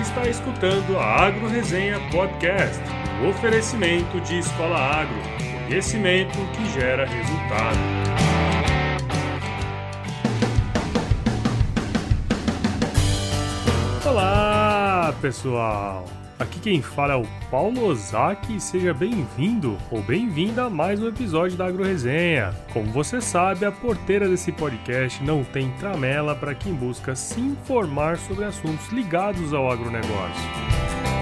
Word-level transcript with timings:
está 0.00 0.28
escutando 0.28 0.98
a 0.98 1.26
Agro 1.26 1.48
Resenha 1.48 1.98
Podcast, 2.10 2.80
o 3.22 3.28
oferecimento 3.28 4.20
de 4.20 4.38
Escola 4.38 4.76
Agro, 4.76 5.16
conhecimento 5.66 6.38
que 6.56 6.64
gera 6.78 7.04
resultado. 7.04 7.78
Olá, 14.04 15.14
pessoal! 15.20 16.17
Aqui 16.38 16.60
quem 16.60 16.80
fala 16.80 17.14
é 17.14 17.16
o 17.16 17.26
Paulo 17.50 17.86
Ozaki 17.86 18.60
seja 18.60 18.94
bem-vindo 18.94 19.76
ou 19.90 20.00
bem-vinda 20.00 20.66
a 20.66 20.70
mais 20.70 21.02
um 21.02 21.08
episódio 21.08 21.56
da 21.56 21.66
AgroResenha. 21.66 22.54
Como 22.72 22.92
você 22.92 23.20
sabe, 23.20 23.66
a 23.66 23.72
porteira 23.72 24.28
desse 24.28 24.52
podcast 24.52 25.20
não 25.24 25.42
tem 25.42 25.68
tramela 25.72 26.36
para 26.36 26.54
quem 26.54 26.72
busca 26.72 27.16
se 27.16 27.40
informar 27.40 28.18
sobre 28.18 28.44
assuntos 28.44 28.86
ligados 28.90 29.52
ao 29.52 29.68
agronegócio. 29.68 31.17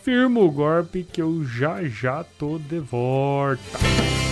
Firma 0.02 0.40
o 0.40 0.50
golpe 0.50 1.02
que 1.02 1.20
eu 1.20 1.44
já 1.44 1.84
já 1.84 2.24
tô 2.24 2.58
de 2.58 2.78
volta. 2.78 4.27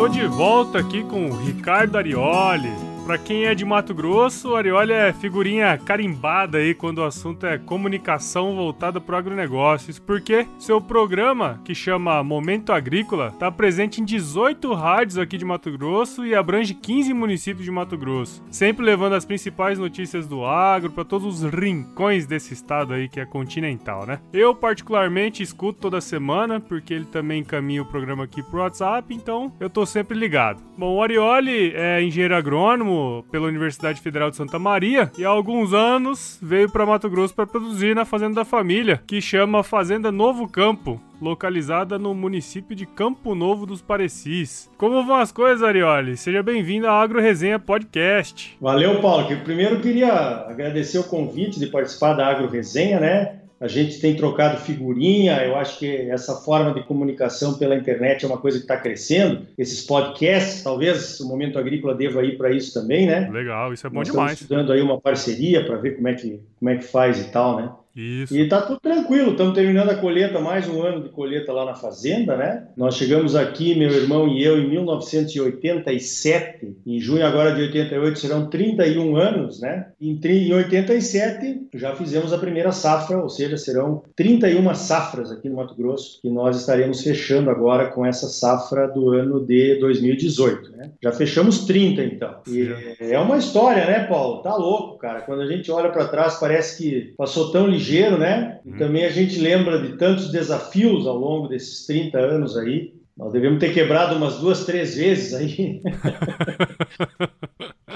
Tô 0.00 0.08
de 0.08 0.26
volta 0.26 0.78
aqui 0.78 1.04
com 1.04 1.28
o 1.28 1.36
Ricardo 1.36 1.98
Arioli. 1.98 2.89
Pra 3.10 3.18
quem 3.18 3.46
é 3.46 3.56
de 3.56 3.64
Mato 3.64 3.92
Grosso, 3.92 4.50
o 4.50 4.54
Arioli 4.54 4.92
é 4.92 5.12
figurinha 5.12 5.76
carimbada 5.76 6.58
aí 6.58 6.72
quando 6.72 6.98
o 6.98 7.04
assunto 7.04 7.44
é 7.44 7.58
comunicação 7.58 8.54
voltada 8.54 9.00
pro 9.00 9.16
agronegócio. 9.16 9.90
Isso 9.90 10.00
porque 10.00 10.46
seu 10.60 10.80
programa, 10.80 11.60
que 11.64 11.74
chama 11.74 12.22
Momento 12.22 12.72
Agrícola, 12.72 13.34
tá 13.36 13.50
presente 13.50 14.00
em 14.00 14.04
18 14.04 14.72
rádios 14.74 15.18
aqui 15.18 15.36
de 15.36 15.44
Mato 15.44 15.76
Grosso 15.76 16.24
e 16.24 16.36
abrange 16.36 16.72
15 16.72 17.12
municípios 17.12 17.64
de 17.64 17.70
Mato 17.72 17.98
Grosso, 17.98 18.44
sempre 18.48 18.86
levando 18.86 19.14
as 19.14 19.24
principais 19.24 19.76
notícias 19.76 20.28
do 20.28 20.44
agro 20.44 20.92
para 20.92 21.04
todos 21.04 21.42
os 21.42 21.52
rincões 21.52 22.26
desse 22.26 22.54
estado 22.54 22.94
aí 22.94 23.08
que 23.08 23.18
é 23.18 23.26
continental, 23.26 24.06
né? 24.06 24.20
Eu 24.32 24.54
particularmente 24.54 25.42
escuto 25.42 25.80
toda 25.80 26.00
semana 26.00 26.60
porque 26.60 26.94
ele 26.94 27.06
também 27.06 27.40
encaminha 27.40 27.82
o 27.82 27.86
programa 27.86 28.22
aqui 28.22 28.40
pro 28.40 28.60
WhatsApp, 28.60 29.12
então 29.12 29.52
eu 29.58 29.68
tô 29.68 29.84
sempre 29.84 30.16
ligado. 30.16 30.62
Bom, 30.78 30.94
o 30.94 31.02
Arioli 31.02 31.72
é 31.74 32.00
engenheiro 32.00 32.36
agrônomo, 32.36 32.99
pela 33.30 33.48
Universidade 33.48 34.00
Federal 34.00 34.30
de 34.30 34.36
Santa 34.36 34.58
Maria 34.58 35.10
e 35.16 35.24
há 35.24 35.28
alguns 35.28 35.72
anos 35.72 36.38
veio 36.42 36.70
para 36.70 36.86
Mato 36.86 37.08
Grosso 37.08 37.34
para 37.34 37.46
produzir 37.46 37.94
na 37.94 38.04
fazenda 38.04 38.36
da 38.36 38.44
família, 38.44 39.02
que 39.06 39.20
chama 39.20 39.62
Fazenda 39.62 40.10
Novo 40.10 40.48
Campo, 40.48 41.00
localizada 41.20 41.98
no 41.98 42.14
município 42.14 42.74
de 42.74 42.86
Campo 42.86 43.34
Novo 43.34 43.66
dos 43.66 43.82
Parecis. 43.82 44.70
Como 44.78 45.04
vão 45.04 45.16
as 45.16 45.30
coisas, 45.30 45.62
Arioli? 45.62 46.16
Seja 46.16 46.42
bem-vindo 46.42 46.86
à 46.86 47.00
Agro 47.00 47.20
Resenha 47.20 47.58
Podcast. 47.58 48.56
Valeu, 48.60 49.00
Paulo. 49.00 49.26
Primeiro 49.44 49.80
queria 49.80 50.12
agradecer 50.48 50.98
o 50.98 51.04
convite 51.04 51.60
de 51.60 51.66
participar 51.66 52.14
da 52.14 52.26
Agro 52.26 52.48
Resenha, 52.48 52.98
né? 52.98 53.39
A 53.60 53.68
gente 53.68 54.00
tem 54.00 54.16
trocado 54.16 54.58
figurinha, 54.60 55.44
eu 55.44 55.54
acho 55.54 55.78
que 55.78 55.86
essa 56.10 56.34
forma 56.36 56.72
de 56.72 56.82
comunicação 56.82 57.58
pela 57.58 57.76
internet 57.76 58.24
é 58.24 58.26
uma 58.26 58.38
coisa 58.38 58.56
que 58.56 58.64
está 58.64 58.78
crescendo. 58.78 59.46
Esses 59.58 59.84
podcasts, 59.84 60.62
talvez 60.62 61.20
o 61.20 61.28
Momento 61.28 61.58
Agrícola 61.58 61.94
deva 61.94 62.24
ir 62.24 62.38
para 62.38 62.50
isso 62.50 62.72
também, 62.72 63.06
né? 63.06 63.28
Legal, 63.30 63.74
isso 63.74 63.86
é 63.86 63.90
bom 63.90 63.98
Nós 63.98 64.08
demais. 64.08 64.32
Estamos 64.32 64.40
estudando 64.40 64.72
aí 64.72 64.80
uma 64.80 64.98
parceria 64.98 65.62
para 65.62 65.76
ver 65.76 65.96
como 65.96 66.08
é, 66.08 66.14
que, 66.14 66.40
como 66.58 66.70
é 66.70 66.76
que 66.76 66.84
faz 66.84 67.20
e 67.20 67.30
tal, 67.30 67.56
né? 67.58 67.70
Isso. 67.94 68.34
E 68.36 68.48
tá 68.48 68.62
tudo 68.62 68.80
tranquilo, 68.80 69.30
estamos 69.32 69.54
terminando 69.54 69.90
a 69.90 69.96
colheita, 69.96 70.38
mais 70.38 70.68
um 70.68 70.80
ano 70.82 71.02
de 71.02 71.08
colheita 71.08 71.52
lá 71.52 71.64
na 71.64 71.74
fazenda, 71.74 72.36
né? 72.36 72.68
Nós 72.76 72.94
chegamos 72.96 73.34
aqui, 73.34 73.74
meu 73.74 73.90
irmão 73.90 74.28
e 74.28 74.44
eu, 74.44 74.58
em 74.58 74.68
1987, 74.68 76.76
em 76.86 77.00
junho 77.00 77.26
agora 77.26 77.52
de 77.54 77.62
88 77.62 78.18
serão 78.18 78.46
31 78.46 79.16
anos, 79.16 79.60
né? 79.60 79.86
Em, 80.00 80.20
em 80.22 80.52
87 80.52 81.68
já 81.74 81.96
fizemos 81.96 82.32
a 82.32 82.38
primeira 82.38 82.70
safra, 82.72 83.18
ou 83.18 83.28
seja, 83.28 83.56
serão 83.56 84.04
31 84.14 84.72
safras 84.74 85.32
aqui 85.32 85.48
no 85.48 85.56
Mato 85.56 85.74
Grosso, 85.74 86.20
que 86.22 86.30
nós 86.30 86.60
estaremos 86.60 87.02
fechando 87.02 87.50
agora 87.50 87.88
com 87.88 88.06
essa 88.06 88.28
safra 88.28 88.86
do 88.86 89.10
ano 89.10 89.44
de 89.44 89.80
2018, 89.80 90.70
né? 90.76 90.92
Já 91.02 91.10
fechamos 91.12 91.66
30 91.66 92.04
então. 92.04 92.36
E 92.46 92.68
é 93.00 93.18
uma 93.18 93.36
história, 93.36 93.84
né, 93.86 94.04
Paulo? 94.04 94.42
Tá 94.42 94.54
louco, 94.54 94.96
cara. 94.98 95.22
Quando 95.22 95.42
a 95.42 95.46
gente 95.46 95.72
olha 95.72 95.90
para 95.90 96.06
trás, 96.08 96.36
parece 96.36 96.78
que 96.78 97.14
passou 97.16 97.50
tão 97.50 97.66
ligeiro, 97.66 97.79
né? 98.18 98.60
E 98.64 98.70
uhum. 98.70 98.78
também 98.78 99.04
a 99.04 99.10
gente 99.10 99.38
lembra 99.38 99.80
de 99.80 99.96
tantos 99.96 100.30
desafios 100.30 101.06
ao 101.06 101.16
longo 101.16 101.48
desses 101.48 101.86
30 101.86 102.18
anos 102.18 102.56
aí. 102.56 102.94
Nós 103.16 103.32
devemos 103.32 103.58
ter 103.58 103.72
quebrado 103.72 104.16
umas 104.16 104.38
duas, 104.38 104.64
três 104.64 104.96
vezes 104.96 105.34
aí. 105.34 105.82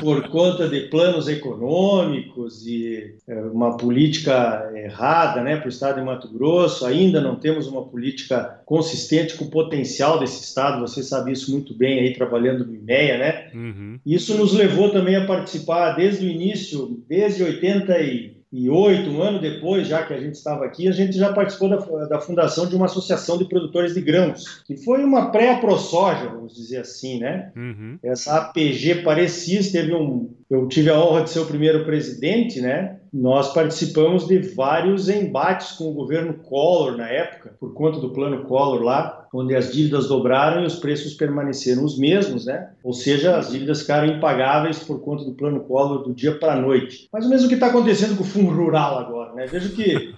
por 0.01 0.29
conta 0.29 0.69
de 0.69 0.83
planos 0.83 1.29
econômicos 1.29 2.67
e 2.67 3.15
é, 3.27 3.35
uma 3.41 3.77
política 3.77 4.71
errada 4.75 5.43
né, 5.43 5.57
para 5.57 5.67
o 5.67 5.71
estado 5.71 5.99
de 5.99 6.05
Mato 6.05 6.29
Grosso. 6.29 6.85
Ainda 6.85 7.23
não 7.23 7.37
temos 7.37 7.67
uma 7.67 7.83
política 7.83 8.61
consistente 8.67 9.35
com 9.35 9.47
o 9.47 9.51
potencial 9.51 10.21
desse 10.21 10.45
estado. 10.45 10.81
Você 10.81 11.03
sabe 11.03 11.33
isso 11.33 11.51
muito 11.51 11.75
bem 11.75 12.01
aí 12.01 12.13
trabalhando 12.13 12.67
no 12.67 12.75
IMEA, 12.75 13.19
né? 13.19 13.51
Uhum. 13.55 13.99
Isso 14.05 14.37
nos 14.37 14.53
levou 14.53 14.91
também 14.91 15.17
a 15.17 15.27
participar 15.27 15.93
desde 15.93 16.27
o 16.27 16.31
início, 16.31 17.03
desde 17.09 17.43
80 17.43 17.99
e 18.01 18.37
2008, 18.55 19.11
um 19.11 19.21
ano 19.21 19.41
depois, 19.41 19.89
já 19.89 20.05
que 20.05 20.15
a 20.15 20.21
gente 20.21 20.35
estava 20.35 20.65
aqui, 20.65 20.87
a 20.87 20.93
gente 20.93 21.19
já 21.19 21.33
participou 21.33 21.69
da, 21.69 22.07
da 22.07 22.21
fundação 22.21 22.69
de 22.69 22.77
uma 22.77 22.87
associação 22.87 23.37
de 23.37 23.47
produtores 23.47 23.95
de 23.95 24.01
grãos, 24.01 24.63
que 24.65 24.77
foi 24.77 25.03
uma 25.03 25.33
pré-ProSoja, 25.33 26.29
vamos 26.29 26.55
dizer 26.55 26.79
assim, 26.79 27.19
né? 27.19 27.51
Uhum. 27.57 27.99
Essa 28.03 28.37
APG 28.37 29.03
Parecis 29.03 29.73
teve 29.73 29.93
um... 29.93 30.31
Eu 30.49 30.69
tive 30.69 30.91
a 30.91 30.99
honra 30.99 31.25
de 31.25 31.31
ser 31.31 31.41
o 31.41 31.47
primeiro 31.47 31.85
presidente, 31.85 32.61
né? 32.61 33.01
Nós 33.15 33.53
participamos 33.55 34.27
de 34.27 34.41
vários 34.41 35.09
embates 35.09 35.71
com 35.73 35.85
o 35.85 35.95
governo 35.95 36.35
Collor 36.35 36.97
na 36.97 37.09
época, 37.09 37.55
por 37.61 37.73
conta 37.73 38.01
do 38.01 38.11
plano 38.11 38.43
Collor 38.43 38.83
lá, 38.83 39.29
onde 39.33 39.55
as 39.55 39.73
dívidas 39.73 40.09
dobraram 40.09 40.65
e 40.65 40.67
os 40.67 40.81
preços 40.81 41.15
permaneceram 41.15 41.85
os 41.85 41.97
mesmos, 41.97 42.45
né? 42.45 42.71
Ou 42.83 42.93
seja, 42.93 43.37
as 43.37 43.53
dívidas 43.53 43.83
ficaram 43.83 44.09
impagáveis 44.09 44.81
por 44.81 45.01
conta 45.01 45.25
do 45.25 45.31
plano 45.31 45.61
Collor 45.61 46.03
do 46.03 46.13
dia 46.13 46.37
para 46.37 46.55
a 46.55 46.61
noite. 46.61 47.09
Menos 47.15 47.45
o 47.45 47.49
que 47.49 47.55
está 47.55 47.69
acontecendo 47.69 48.17
com 48.17 48.25
o 48.25 48.27
Fundo 48.27 48.51
Rural 48.51 48.99
agora, 48.99 49.33
né? 49.35 49.47
Vejo 49.47 49.77
que 49.77 50.13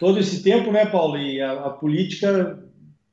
todo 0.00 0.18
esse 0.18 0.42
tempo, 0.42 0.72
né, 0.72 0.84
Paulo, 0.86 1.16
e 1.18 1.40
a, 1.40 1.52
a 1.52 1.70
política, 1.70 2.58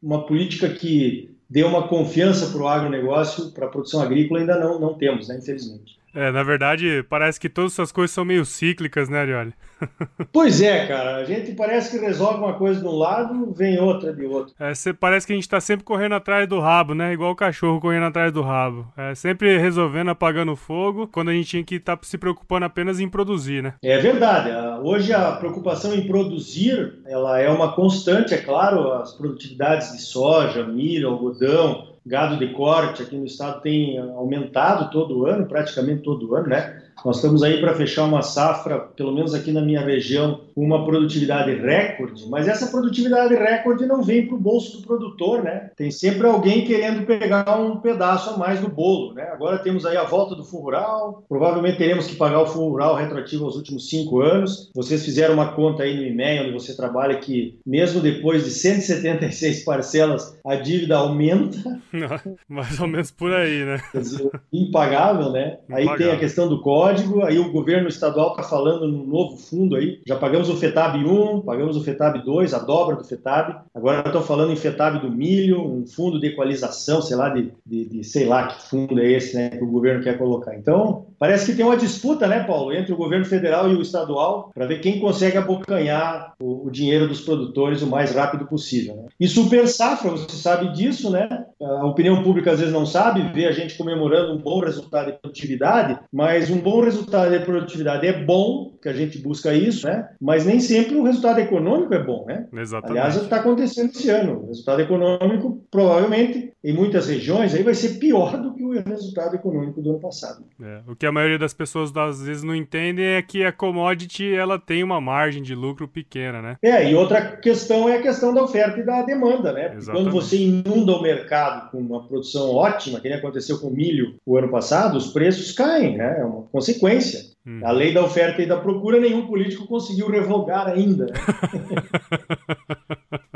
uma 0.02 0.26
política 0.26 0.68
que 0.68 1.30
deu 1.48 1.68
uma 1.68 1.88
confiança 1.88 2.48
para 2.48 2.62
o 2.64 2.68
agronegócio, 2.68 3.52
para 3.52 3.68
a 3.68 3.70
produção 3.70 4.02
agrícola, 4.02 4.40
ainda 4.40 4.60
não, 4.60 4.80
não 4.80 4.96
temos, 4.96 5.28
né, 5.28 5.38
infelizmente. 5.38 5.96
É, 6.18 6.32
na 6.32 6.42
verdade, 6.42 7.06
parece 7.08 7.40
que 7.40 7.48
todas 7.48 7.74
essas 7.74 7.92
coisas 7.92 8.10
são 8.10 8.26
meio 8.26 8.44
cíclicas, 8.44 9.08
né, 9.08 9.20
Arioli? 9.20 9.54
pois 10.34 10.64
é, 10.64 10.88
cara. 10.88 11.18
A 11.18 11.24
gente 11.24 11.52
parece 11.52 11.92
que 11.92 12.04
resolve 12.04 12.40
uma 12.40 12.56
coisa 12.56 12.82
de 12.82 12.88
um 12.88 12.98
lado, 12.98 13.54
vem 13.54 13.80
outra 13.80 14.12
de 14.12 14.26
outro. 14.26 14.56
É, 14.60 14.74
parece 15.00 15.28
que 15.28 15.34
a 15.34 15.36
gente 15.36 15.48
tá 15.48 15.62
sempre 15.62 15.86
correndo 15.86 16.16
atrás 16.16 16.50
do 16.50 16.60
rabo, 16.60 16.96
né? 16.96 17.14
Igual 17.14 17.34
o 17.34 17.36
cachorro 17.36 17.80
correndo 17.80 18.08
atrás 18.08 18.34
do 18.34 18.42
rabo. 18.42 18.92
É, 18.98 19.14
sempre 19.14 19.60
resolvendo, 19.60 20.10
apagando 20.10 20.56
fogo, 20.56 21.08
quando 21.08 21.30
a 21.30 21.34
gente 21.34 21.50
tinha 21.50 21.64
que 21.64 21.76
estar 21.76 21.96
tá 21.96 22.04
se 22.04 22.18
preocupando 22.18 22.66
apenas 22.66 23.00
em 23.00 23.08
produzir, 23.08 23.62
né? 23.62 23.76
É 23.84 24.00
verdade. 24.00 24.50
Hoje 24.82 25.14
a 25.14 25.34
preocupação 25.34 25.94
em 25.94 26.08
produzir, 26.08 26.96
ela 27.06 27.40
é 27.40 27.48
uma 27.48 27.74
constante, 27.74 28.34
é 28.34 28.38
claro. 28.38 28.92
As 28.94 29.14
produtividades 29.14 29.92
de 29.92 30.02
soja, 30.02 30.66
milho, 30.66 31.10
algodão, 31.10 31.96
gado 32.08 32.38
de 32.38 32.54
corte 32.54 33.04
aqui 33.04 33.18
no 33.18 33.26
estado 33.26 33.62
tem 33.62 34.00
aumentado 34.00 34.90
todo 34.90 35.26
ano, 35.26 35.46
praticamente 35.46 36.04
todo 36.04 36.34
ano, 36.36 36.48
né? 36.48 36.87
Nós 37.06 37.18
estamos 37.18 37.44
aí 37.44 37.60
para 37.60 37.76
fechar 37.76 38.06
uma 38.06 38.22
safra, 38.22 38.80
pelo 38.80 39.14
menos 39.14 39.34
aqui 39.34 39.52
na 39.52 39.62
minha 39.62 39.82
região, 39.82 40.42
com 40.54 40.64
uma 40.64 40.84
produtividade 40.86 41.54
recorde, 41.54 42.28
mas 42.30 42.48
essa 42.48 42.68
produtividade 42.68 43.36
recorde 43.36 43.86
não 43.86 44.02
vem 44.02 44.26
para 44.26 44.36
o 44.36 44.40
bolso 44.40 44.78
do 44.78 44.88
produtor, 44.88 45.44
né? 45.44 45.70
Tem 45.76 45.92
sempre 45.92 46.26
alguém 46.26 46.66
querendo 46.66 47.06
pegar 47.06 47.60
um 47.60 47.78
pedaço 47.78 48.32
a 48.32 48.38
mais 48.38 48.60
do 48.60 48.68
bolo, 48.68 49.14
né? 49.14 49.30
Agora 49.32 49.60
temos 49.60 49.86
aí 49.86 49.96
a 49.96 50.04
volta 50.04 50.36
do 50.36 50.44
fundo 50.44 50.64
rural, 50.64 51.24
provavelmente 51.30 51.78
teremos 51.78 52.08
que 52.08 52.16
pagar 52.16 52.42
o 52.42 52.48
fundo 52.48 52.70
rural 52.70 52.96
retroativo 52.96 53.46
aos 53.46 53.56
últimos 53.56 53.88
cinco 53.90 54.20
anos. 54.22 54.72
Vocês 54.74 55.06
fizeram 55.06 55.36
uma 55.36 55.54
conta 55.54 55.84
aí 55.84 55.96
no 55.96 56.04
IMEA, 56.04 56.42
onde 56.42 56.54
você 56.54 56.76
trabalha, 56.76 57.18
que 57.18 57.60
mesmo 57.66 58.02
depois 58.02 58.44
de 58.44 58.50
176 58.50 59.64
parcelas, 59.64 60.38
a 60.46 60.56
dívida 60.56 60.98
aumenta. 60.98 61.80
mais 62.50 62.80
ou 62.80 62.88
menos 62.88 63.12
por 63.12 63.32
aí, 63.32 63.64
né? 63.64 63.82
Quer 63.92 64.02
dizer, 64.02 64.30
impagável, 64.52 65.32
né? 65.32 65.60
Impagável. 65.70 65.92
Aí 65.92 65.98
tem 65.98 66.12
a 66.12 66.18
questão 66.18 66.50
do 66.50 66.62
código, 66.62 66.87
código, 66.88 67.24
aí 67.24 67.38
o 67.38 67.52
governo 67.52 67.90
estadual 67.90 68.32
está 68.32 68.44
falando 68.44 68.88
no 68.88 69.06
novo 69.06 69.38
fundo 69.38 69.76
aí, 69.76 70.00
já 70.08 70.16
pagamos 70.16 70.50
o 70.50 70.56
FETAB 70.56 71.04
1, 71.04 71.42
pagamos 71.42 71.76
o 71.76 71.84
FETAB 71.84 72.24
2, 72.24 72.54
a 72.54 72.60
dobra 72.60 72.96
do 72.96 73.04
FETAB, 73.04 73.58
agora 73.76 74.04
estão 74.06 74.22
falando 74.22 74.54
em 74.54 74.56
FETAB 74.56 75.02
do 75.02 75.12
milho, 75.12 75.62
um 75.62 75.86
fundo 75.86 76.20
de 76.20 76.28
equalização, 76.28 77.02
sei 77.02 77.18
lá, 77.18 77.30
de, 77.30 77.52
de, 77.66 77.86
de 77.86 78.04
sei 78.04 78.26
lá 78.26 78.48
que 78.48 78.70
fundo 78.70 79.00
é 79.02 79.12
esse 79.12 79.36
né, 79.36 79.50
que 79.50 79.64
o 79.64 79.72
governo 79.72 80.04
quer 80.04 80.18
colocar. 80.18 80.56
Então, 80.56 81.06
Parece 81.20 81.48
que 81.48 81.58
tem 81.58 81.66
uma 81.66 81.78
disputa, 81.78 82.28
né, 82.28 82.44
Paulo, 82.44 82.72
entre 82.72 82.94
o 82.94 82.98
governo 82.98 83.26
federal 83.26 83.70
e 83.70 83.76
o 83.76 83.82
estadual 83.82 84.52
para 84.54 84.68
ver 84.68 84.82
quem 84.82 85.00
consegue 85.00 85.38
abocanhar 85.38 86.34
o, 86.40 86.68
o, 86.68 86.72
dinheiro 86.72 87.08
dos 87.08 87.22
produtores 87.22 87.82
o 87.82 87.88
mais 87.88 88.14
rápido 88.14 88.46
possível. 88.46 88.96
Né? 88.96 89.06
E 89.20 89.28
super 89.28 89.68
safra, 89.68 90.12
você 90.12 90.36
sabe 90.36 90.72
disso, 90.74 91.10
né? 91.10 91.28
A 91.60 91.86
opinião 91.86 92.22
pública 92.22 92.52
às 92.52 92.60
vezes 92.60 92.74
não 92.74 92.86
sabe, 92.86 93.32
vê 93.34 93.48
a 93.48 93.52
gente 93.52 93.76
comemorando 93.76 94.34
um 94.34 94.38
bom 94.38 94.60
resultado 94.60 95.12
de 95.12 95.18
produtividade, 95.18 96.00
mas 96.14 96.52
um 96.52 96.60
bom 96.60 96.77
resultado 96.84 97.32
de 97.32 97.44
produtividade 97.44 98.06
é 98.06 98.24
bom, 98.24 98.78
que 98.82 98.90
a 98.90 98.94
gente 98.94 99.20
busca 99.20 99.54
isso, 99.54 99.88
né? 99.88 100.10
Mas 100.20 100.46
nem 100.46 100.60
sempre 100.60 100.96
o 100.96 101.04
resultado 101.04 101.40
econômico 101.40 101.94
é 101.94 102.04
bom, 102.04 102.26
né? 102.26 102.48
Exatamente. 102.54 102.98
Aliás, 102.98 103.16
é 103.16 103.18
o 103.18 103.20
que 103.22 103.26
está 103.26 103.38
acontecendo 103.38 103.90
esse 103.90 104.10
ano. 104.10 104.44
O 104.44 104.48
resultado 104.48 104.82
econômico, 104.82 105.64
provavelmente, 105.70 106.54
em 106.64 106.74
muitas 106.74 107.08
regiões, 107.08 107.54
aí 107.54 107.64
vai 107.64 107.74
ser 107.74 107.98
pior 107.98 108.42
do 108.42 108.54
que 108.54 108.64
o 108.64 108.72
resultado 108.72 109.36
econômico 109.36 109.82
do 109.82 109.92
ano 109.92 110.00
passado. 110.00 110.44
É, 110.62 110.82
o 110.88 110.96
que 110.96 111.06
a 111.06 111.12
maioria 111.12 111.40
das 111.40 111.54
pessoas 111.54 111.96
às 111.96 112.22
vezes 112.22 112.44
não 112.44 112.56
entendem 112.56 113.06
é 113.06 113.22
que 113.22 113.44
a 113.44 113.52
commodity 113.52 114.34
ela 114.34 114.60
tem 114.60 114.84
uma 114.84 115.00
margem 115.00 115.42
de 115.42 115.56
lucro 115.56 115.88
pequena, 115.88 116.42
né? 116.42 116.58
É, 116.62 116.90
e 116.90 116.96
outra 116.96 117.38
questão 117.38 117.88
é 117.88 117.98
a 117.98 118.02
questão 118.02 118.34
da 118.34 118.44
oferta 118.44 118.80
e 118.80 118.86
da 118.86 119.02
demanda, 119.02 119.52
né? 119.52 119.78
Quando 119.86 120.12
você 120.12 120.38
inunda 120.38 120.94
o 120.94 121.02
mercado 121.02 121.72
com 121.72 121.78
uma 121.78 122.06
produção 122.08 122.54
ótima, 122.54 123.00
que 123.00 123.10
nem 123.10 123.18
aconteceu 123.18 123.60
com 123.60 123.68
o 123.68 123.74
milho 123.74 124.16
o 124.26 124.38
ano 124.38 124.50
passado, 124.50 124.98
os 124.98 125.08
preços 125.08 125.52
caem, 125.52 125.98
né? 125.98 126.20
É 126.20 126.26
uma 126.26 126.44
consequência. 126.68 127.22
Hum. 127.46 127.62
A 127.64 127.72
lei 127.72 127.94
da 127.94 128.04
oferta 128.04 128.42
e 128.42 128.46
da 128.46 128.58
procura, 128.58 129.00
nenhum 129.00 129.26
político 129.28 129.68
conseguiu 129.68 130.10
revogar 130.10 130.68
ainda. 130.68 131.08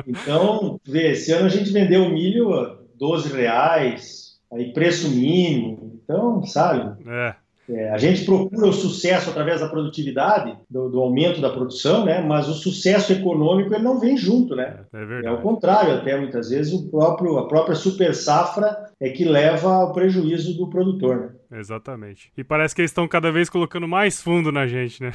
Então, 0.07 0.79
vê, 0.85 1.11
esse 1.11 1.31
ano 1.31 1.45
a 1.45 1.49
gente 1.49 1.71
vendeu 1.71 2.03
o 2.03 2.09
milho 2.09 2.53
a 2.53 2.77
12 2.95 3.33
reais, 3.33 4.39
aí 4.51 4.73
preço 4.73 5.09
mínimo. 5.09 6.01
Então, 6.03 6.43
sabe? 6.43 7.01
É. 7.07 7.35
É, 7.69 7.89
a 7.91 7.97
gente 7.97 8.25
procura 8.25 8.67
o 8.67 8.73
sucesso 8.73 9.29
através 9.29 9.61
da 9.61 9.69
produtividade, 9.69 10.57
do, 10.69 10.89
do, 10.89 10.99
aumento 10.99 11.39
da 11.39 11.49
produção, 11.49 12.03
né? 12.03 12.19
mas 12.19 12.49
o 12.49 12.53
sucesso 12.53 13.13
econômico 13.13 13.73
ele 13.73 13.83
não 13.83 13.99
vem 13.99 14.17
junto. 14.17 14.55
Né? 14.55 14.79
É, 14.91 14.97
é. 14.97 15.27
É 15.27 15.31
o 15.31 15.41
contrário, 15.41 15.93
até 15.93 16.19
muitas 16.19 16.49
vezes 16.49 16.73
o 16.73 16.89
próprio, 16.89 17.37
a 17.37 17.47
própria 17.47 17.75
super 17.75 18.13
safra 18.13 18.89
é 18.99 19.09
que 19.09 19.23
leva 19.23 19.73
ao 19.73 19.93
prejuízo 19.93 20.57
do 20.57 20.67
produtor. 20.67 21.17
Né? 21.17 21.29
Exatamente. 21.51 22.31
E 22.37 22.43
parece 22.43 22.73
que 22.73 22.81
eles 22.81 22.91
estão 22.91 23.07
cada 23.07 23.31
vez 23.31 23.49
colocando 23.49 23.87
mais 23.87 24.21
fundo 24.21 24.51
na 24.51 24.67
gente, 24.67 25.03
né? 25.03 25.11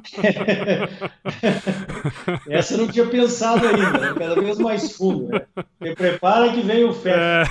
Essa 2.48 2.74
eu 2.74 2.78
não 2.78 2.88
tinha 2.88 3.06
pensado 3.06 3.66
ainda, 3.66 3.98
né? 3.98 4.14
cada 4.18 4.40
vez 4.40 4.58
mais 4.58 4.96
fundo. 4.96 5.28
Né? 5.28 5.46
Prepara 5.94 6.52
que 6.52 6.62
vem 6.62 6.84
o 6.84 6.92
fé. 6.92 7.14
É... 7.14 7.44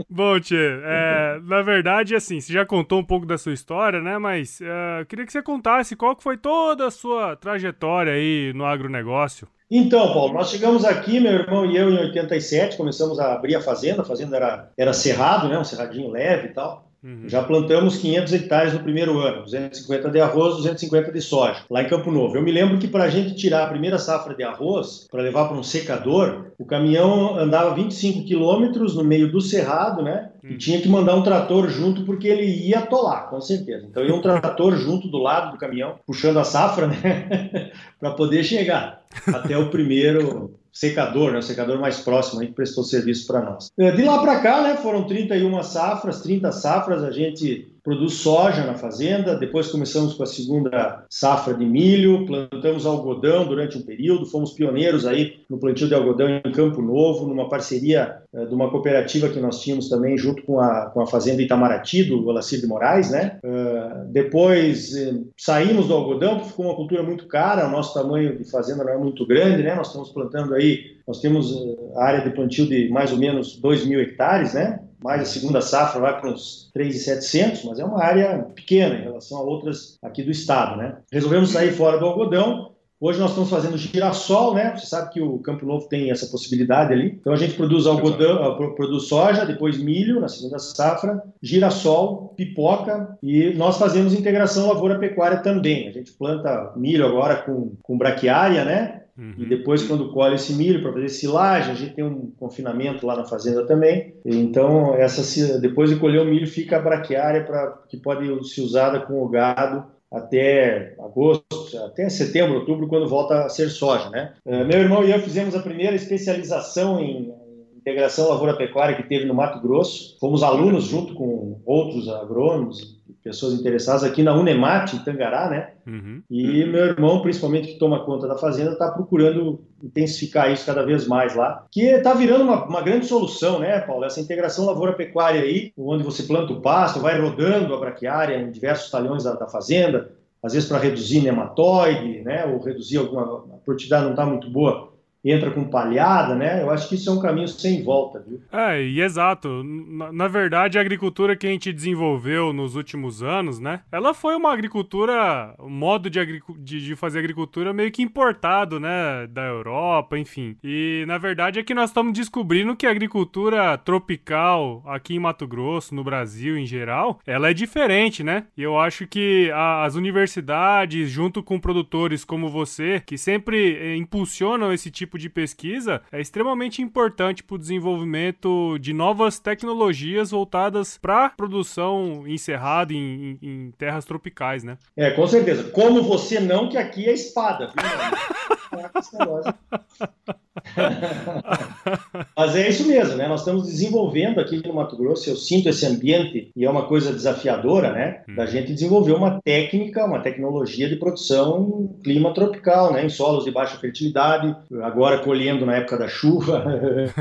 Bom, 0.08 0.38
Tchê, 0.40 0.80
é, 0.84 1.40
na 1.42 1.62
verdade, 1.62 2.14
assim, 2.14 2.40
você 2.40 2.52
já 2.52 2.64
contou 2.64 3.00
um 3.00 3.04
pouco 3.04 3.26
da 3.26 3.38
sua 3.38 3.52
história, 3.52 4.00
né? 4.00 4.18
Mas 4.18 4.60
uh, 4.60 5.04
queria 5.06 5.26
que 5.26 5.32
você 5.32 5.42
contasse 5.42 5.96
qual 5.96 6.16
que 6.16 6.22
foi 6.22 6.36
toda 6.36 6.86
a 6.86 6.90
sua 6.90 7.36
trajetória 7.36 8.12
aí 8.12 8.52
no 8.54 8.64
agronegócio. 8.64 9.48
Então, 9.70 10.12
Paulo, 10.12 10.32
nós 10.32 10.50
chegamos 10.50 10.84
aqui, 10.84 11.20
meu 11.20 11.32
irmão 11.32 11.64
e 11.64 11.76
eu, 11.76 11.90
em 11.90 11.98
87, 11.98 12.76
começamos 12.76 13.20
a 13.20 13.32
abrir 13.32 13.54
a 13.54 13.60
fazenda. 13.60 14.02
A 14.02 14.04
fazenda 14.04 14.36
era, 14.36 14.72
era 14.76 14.92
cerrado, 14.92 15.48
né? 15.48 15.56
Um 15.56 15.64
cerradinho 15.64 16.10
leve 16.10 16.48
e 16.48 16.52
tal. 16.52 16.89
Uhum. 17.02 17.22
Já 17.26 17.42
plantamos 17.42 17.96
500 17.96 18.32
hectares 18.34 18.74
no 18.74 18.80
primeiro 18.80 19.18
ano, 19.18 19.44
250 19.44 20.10
de 20.10 20.20
arroz, 20.20 20.56
250 20.56 21.10
de 21.10 21.20
soja, 21.22 21.64
lá 21.70 21.82
em 21.82 21.88
Campo 21.88 22.10
Novo. 22.10 22.36
Eu 22.36 22.42
me 22.42 22.52
lembro 22.52 22.78
que 22.78 22.86
para 22.86 23.04
a 23.04 23.08
gente 23.08 23.34
tirar 23.34 23.64
a 23.64 23.68
primeira 23.68 23.98
safra 23.98 24.34
de 24.34 24.42
arroz, 24.42 25.06
para 25.10 25.22
levar 25.22 25.48
para 25.48 25.56
um 25.56 25.62
secador, 25.62 26.52
o 26.58 26.64
caminhão 26.64 27.38
andava 27.38 27.74
25 27.74 28.26
quilômetros 28.26 28.94
no 28.94 29.02
meio 29.02 29.32
do 29.32 29.40
cerrado, 29.40 30.02
né? 30.02 30.30
E 30.44 30.52
uhum. 30.52 30.58
tinha 30.58 30.80
que 30.80 30.88
mandar 30.88 31.14
um 31.14 31.22
trator 31.22 31.68
junto 31.68 32.04
porque 32.04 32.28
ele 32.28 32.44
ia 32.44 32.80
atolar, 32.80 33.30
com 33.30 33.40
certeza. 33.40 33.86
Então 33.88 34.04
ia 34.04 34.14
um 34.14 34.20
trator 34.20 34.76
junto 34.76 35.08
do 35.08 35.18
lado 35.18 35.52
do 35.52 35.58
caminhão, 35.58 35.98
puxando 36.06 36.38
a 36.38 36.44
safra, 36.44 36.86
né? 36.86 37.72
para 37.98 38.10
poder 38.10 38.44
chegar 38.44 39.02
até 39.26 39.56
o 39.56 39.70
primeiro 39.70 40.59
secador, 40.72 41.32
né, 41.32 41.38
o 41.38 41.42
secador 41.42 41.80
mais 41.80 41.98
próximo 42.00 42.40
aí 42.40 42.48
que 42.48 42.54
prestou 42.54 42.84
serviço 42.84 43.26
para 43.26 43.42
nós. 43.42 43.70
É, 43.78 43.90
de 43.90 44.02
lá 44.02 44.20
para 44.20 44.40
cá, 44.40 44.62
né, 44.62 44.76
foram 44.76 45.06
31 45.06 45.62
safras, 45.62 46.20
30 46.22 46.52
safras, 46.52 47.02
a 47.02 47.10
gente 47.10 47.74
produz 47.82 48.14
soja 48.14 48.64
na 48.64 48.74
fazenda, 48.74 49.36
depois 49.36 49.68
começamos 49.68 50.14
com 50.14 50.22
a 50.22 50.26
segunda 50.26 51.04
safra 51.08 51.54
de 51.54 51.64
milho, 51.64 52.26
plantamos 52.26 52.86
algodão 52.86 53.46
durante 53.46 53.78
um 53.78 53.82
período, 53.82 54.26
fomos 54.26 54.52
pioneiros 54.52 55.06
aí 55.06 55.40
no 55.48 55.58
plantio 55.58 55.88
de 55.88 55.94
algodão 55.94 56.28
em 56.28 56.52
Campo 56.52 56.82
Novo, 56.82 57.26
numa 57.26 57.48
parceria 57.48 58.18
é, 58.32 58.44
de 58.44 58.54
uma 58.54 58.70
cooperativa 58.70 59.28
que 59.28 59.40
nós 59.40 59.60
tínhamos 59.62 59.88
também 59.88 60.16
junto 60.16 60.42
com 60.42 60.60
a, 60.60 60.86
com 60.86 61.00
a 61.00 61.06
fazenda 61.06 61.42
Itamaraty, 61.42 62.04
do 62.04 62.26
Olacir 62.26 62.60
de 62.60 62.66
Moraes, 62.66 63.10
né? 63.10 63.38
Uh, 63.44 64.12
depois 64.12 64.92
uh, 64.94 65.26
saímos 65.36 65.88
do 65.88 65.94
algodão, 65.94 66.36
porque 66.36 66.50
ficou 66.50 66.66
uma 66.66 66.76
cultura 66.76 67.02
muito 67.02 67.26
cara, 67.26 67.66
o 67.66 67.70
nosso 67.70 67.94
tamanho 67.94 68.36
de 68.36 68.44
fazenda 68.50 68.84
não 68.84 68.92
é 68.92 68.98
muito 68.98 69.26
grande, 69.26 69.62
né? 69.62 69.74
Nós 69.74 69.88
estamos 69.88 70.10
plantando 70.10 70.54
aí, 70.54 70.96
nós 71.06 71.20
temos 71.20 71.56
a 71.96 72.04
área 72.04 72.22
de 72.22 72.30
plantio 72.30 72.66
de 72.66 72.88
mais 72.88 73.12
ou 73.12 73.18
menos 73.18 73.56
2 73.56 73.86
mil 73.86 74.00
hectares, 74.00 74.54
né? 74.54 74.80
Mais 75.02 75.22
a 75.22 75.24
segunda 75.24 75.60
safra 75.60 76.00
vai 76.00 76.20
para 76.20 76.30
uns 76.30 76.70
3,700, 76.72 77.64
mas 77.64 77.78
é 77.78 77.84
uma 77.84 78.02
área 78.02 78.46
pequena 78.54 78.96
em 78.96 79.02
relação 79.02 79.38
a 79.38 79.42
outras 79.42 79.98
aqui 80.02 80.22
do 80.22 80.30
estado, 80.30 80.76
né? 80.76 80.96
Resolvemos 81.12 81.50
sair 81.50 81.72
fora 81.72 81.98
do 81.98 82.06
algodão. 82.06 82.70
Hoje 83.00 83.18
nós 83.18 83.30
estamos 83.30 83.48
fazendo 83.48 83.78
girassol, 83.78 84.54
né? 84.54 84.76
Você 84.76 84.84
sabe 84.84 85.10
que 85.10 85.22
o 85.22 85.38
Campo 85.38 85.64
Novo 85.64 85.88
tem 85.88 86.10
essa 86.10 86.26
possibilidade 86.26 86.92
ali. 86.92 87.16
Então 87.18 87.32
a 87.32 87.36
gente 87.36 87.54
produz 87.54 87.86
algodão, 87.86 88.54
produz 88.74 89.04
soja, 89.04 89.46
depois 89.46 89.78
milho 89.78 90.20
na 90.20 90.28
segunda 90.28 90.58
safra, 90.58 91.22
girassol, 91.42 92.34
pipoca 92.36 93.16
e 93.22 93.54
nós 93.54 93.78
fazemos 93.78 94.12
integração 94.12 94.68
lavoura-pecuária 94.68 95.38
também. 95.38 95.88
A 95.88 95.92
gente 95.92 96.12
planta 96.12 96.74
milho 96.76 97.06
agora 97.06 97.36
com, 97.36 97.72
com 97.82 97.96
braquiária, 97.96 98.66
né? 98.66 98.99
Uhum. 99.20 99.34
E 99.36 99.44
depois, 99.44 99.86
quando 99.86 100.10
colhe 100.12 100.36
esse 100.36 100.54
milho 100.54 100.80
para 100.80 100.94
fazer 100.94 101.10
silagem, 101.10 101.72
a 101.72 101.74
gente 101.74 101.94
tem 101.94 102.02
um 102.02 102.32
confinamento 102.38 103.06
lá 103.06 103.14
na 103.14 103.26
fazenda 103.26 103.66
também. 103.66 104.14
Então, 104.24 104.94
essa, 104.94 105.60
depois 105.60 105.90
de 105.90 105.96
colher 105.96 106.22
o 106.22 106.24
milho, 106.24 106.46
fica 106.46 106.78
a 106.78 106.82
braquiária 106.82 107.44
para 107.44 107.82
que 107.86 107.98
pode 107.98 108.48
ser 108.48 108.62
usada 108.62 109.00
com 109.00 109.22
o 109.22 109.28
gado 109.28 109.84
até 110.10 110.94
agosto, 110.98 111.44
até 111.84 112.08
setembro, 112.08 112.60
outubro, 112.60 112.88
quando 112.88 113.06
volta 113.06 113.44
a 113.44 113.48
ser 113.50 113.68
soja, 113.68 114.08
né? 114.08 114.32
Uh, 114.44 114.64
meu 114.64 114.80
irmão 114.80 115.04
e 115.04 115.12
eu 115.12 115.20
fizemos 115.20 115.54
a 115.54 115.60
primeira 115.60 115.94
especialização 115.94 116.98
em 116.98 117.32
integração 117.76 118.28
lavoura-pecuária 118.28 118.96
que 118.96 119.08
teve 119.08 119.24
no 119.24 119.34
Mato 119.34 119.60
Grosso. 119.60 120.18
Fomos 120.18 120.42
alunos 120.42 120.84
junto 120.84 121.14
com 121.14 121.60
outros 121.64 122.08
agrônomos 122.08 122.99
pessoas 123.22 123.54
interessadas 123.54 124.02
aqui 124.02 124.22
na 124.22 124.34
Unemat, 124.34 124.94
em 124.94 124.98
Tangará, 125.04 125.48
né? 125.50 125.70
Uhum. 125.86 126.22
E 126.30 126.64
meu 126.64 126.86
irmão, 126.86 127.20
principalmente 127.20 127.68
que 127.68 127.78
toma 127.78 128.04
conta 128.04 128.26
da 128.26 128.36
fazenda, 128.36 128.72
está 128.72 128.90
procurando 128.90 129.60
intensificar 129.82 130.50
isso 130.50 130.64
cada 130.64 130.84
vez 130.84 131.06
mais 131.06 131.34
lá, 131.34 131.66
que 131.70 131.82
está 131.82 132.14
virando 132.14 132.44
uma, 132.44 132.64
uma, 132.64 132.82
grande 132.82 133.06
solução, 133.06 133.60
né, 133.60 133.80
Paulo? 133.80 134.04
Essa 134.04 134.20
integração 134.20 134.66
lavoura-pecuária 134.66 135.42
aí, 135.42 135.72
onde 135.76 136.02
você 136.02 136.22
planta 136.22 136.52
o 136.52 136.60
pasto, 136.60 137.00
vai 137.00 137.20
rodando 137.20 137.74
a 137.74 137.78
braquiária 137.78 138.36
em 138.36 138.50
diversos 138.50 138.90
talhões 138.90 139.24
da, 139.24 139.34
da 139.34 139.46
fazenda, 139.46 140.12
às 140.42 140.54
vezes 140.54 140.68
para 140.68 140.78
reduzir 140.78 141.20
nematóide, 141.20 142.22
né, 142.22 142.46
ou 142.46 142.58
reduzir 142.58 142.96
alguma 142.96 143.22
a 143.22 143.58
produtividade 143.64 144.04
não 144.04 144.12
está 144.12 144.24
muito 144.24 144.50
boa 144.50 144.89
entra 145.24 145.50
com 145.50 145.64
palhada, 145.64 146.34
né? 146.34 146.62
Eu 146.62 146.70
acho 146.70 146.88
que 146.88 146.94
isso 146.94 147.10
é 147.10 147.12
um 147.12 147.20
caminho 147.20 147.48
sem 147.48 147.82
volta, 147.82 148.24
viu? 148.26 148.40
É, 148.50 148.82
e 148.82 149.00
exato. 149.00 149.62
Na, 149.62 150.12
na, 150.12 150.28
verdade, 150.28 150.78
a 150.78 150.80
agricultura 150.80 151.36
que 151.36 151.46
a 151.46 151.50
gente 151.50 151.72
desenvolveu 151.72 152.52
nos 152.52 152.74
últimos 152.74 153.22
anos, 153.22 153.58
né? 153.58 153.80
Ela 153.92 154.14
foi 154.14 154.34
uma 154.34 154.52
agricultura, 154.52 155.54
um 155.58 155.70
modo 155.70 156.08
de, 156.08 156.42
de, 156.58 156.84
de, 156.84 156.96
fazer 156.96 157.18
agricultura 157.18 157.72
meio 157.72 157.90
que 157.92 158.02
importado, 158.02 158.80
né? 158.80 159.26
Da 159.28 159.44
Europa, 159.44 160.18
enfim. 160.18 160.56
E 160.64 161.04
na 161.06 161.18
verdade 161.18 161.58
é 161.58 161.62
que 161.62 161.74
nós 161.74 161.90
estamos 161.90 162.12
descobrindo 162.12 162.76
que 162.76 162.86
a 162.86 162.90
agricultura 162.90 163.76
tropical 163.78 164.82
aqui 164.86 165.14
em 165.14 165.18
Mato 165.18 165.46
Grosso, 165.46 165.94
no 165.94 166.02
Brasil 166.04 166.56
em 166.56 166.66
geral, 166.66 167.20
ela 167.26 167.50
é 167.50 167.54
diferente, 167.54 168.24
né? 168.24 168.46
E 168.56 168.62
eu 168.62 168.78
acho 168.78 169.06
que 169.06 169.50
a, 169.52 169.84
as 169.84 169.94
universidades, 169.94 171.10
junto 171.10 171.42
com 171.42 171.60
produtores 171.60 172.24
como 172.24 172.48
você, 172.48 173.02
que 173.04 173.18
sempre 173.18 173.76
eh, 173.76 173.96
impulsionam 173.96 174.72
esse 174.72 174.90
tipo 174.90 175.09
tipo 175.10 175.18
de 175.18 175.28
pesquisa 175.28 176.00
é 176.12 176.20
extremamente 176.20 176.80
importante 176.80 177.42
para 177.42 177.56
o 177.56 177.58
desenvolvimento 177.58 178.78
de 178.78 178.92
novas 178.92 179.40
tecnologias 179.40 180.30
voltadas 180.30 180.96
para 180.98 181.30
produção 181.30 182.24
encerrada 182.26 182.92
em, 182.92 183.38
em, 183.42 183.48
em, 183.48 183.70
terras 183.72 184.04
tropicais, 184.04 184.62
né? 184.62 184.78
É, 184.96 185.10
com 185.10 185.26
certeza. 185.26 185.64
Como 185.70 186.02
você 186.02 186.38
não, 186.38 186.68
que 186.68 186.78
aqui 186.78 187.08
é 187.08 187.12
espada, 187.12 187.66
viu? 187.66 188.56
Mas 192.36 192.56
é 192.56 192.68
isso 192.68 192.86
mesmo, 192.86 193.16
né? 193.16 193.26
Nós 193.28 193.40
estamos 193.40 193.66
desenvolvendo 193.66 194.40
aqui 194.40 194.66
no 194.66 194.74
Mato 194.74 194.96
Grosso, 194.96 195.28
eu 195.28 195.36
sinto 195.36 195.68
esse 195.68 195.84
ambiente 195.86 196.50
e 196.54 196.64
é 196.64 196.70
uma 196.70 196.86
coisa 196.86 197.12
desafiadora, 197.12 197.92
né? 197.92 198.22
Da 198.34 198.44
hum. 198.44 198.46
gente 198.46 198.72
desenvolver 198.72 199.12
uma 199.12 199.40
técnica, 199.40 200.04
uma 200.04 200.20
tecnologia 200.20 200.88
de 200.88 200.96
produção 200.96 201.80
em 201.80 202.02
clima 202.02 202.34
tropical, 202.34 202.92
né? 202.92 203.04
Em 203.04 203.08
solos 203.08 203.44
de 203.44 203.50
baixa 203.50 203.78
fertilidade, 203.78 204.54
agora 204.82 205.18
colhendo 205.18 205.66
na 205.66 205.76
época 205.76 205.98
da 205.98 206.08
chuva. 206.08 206.64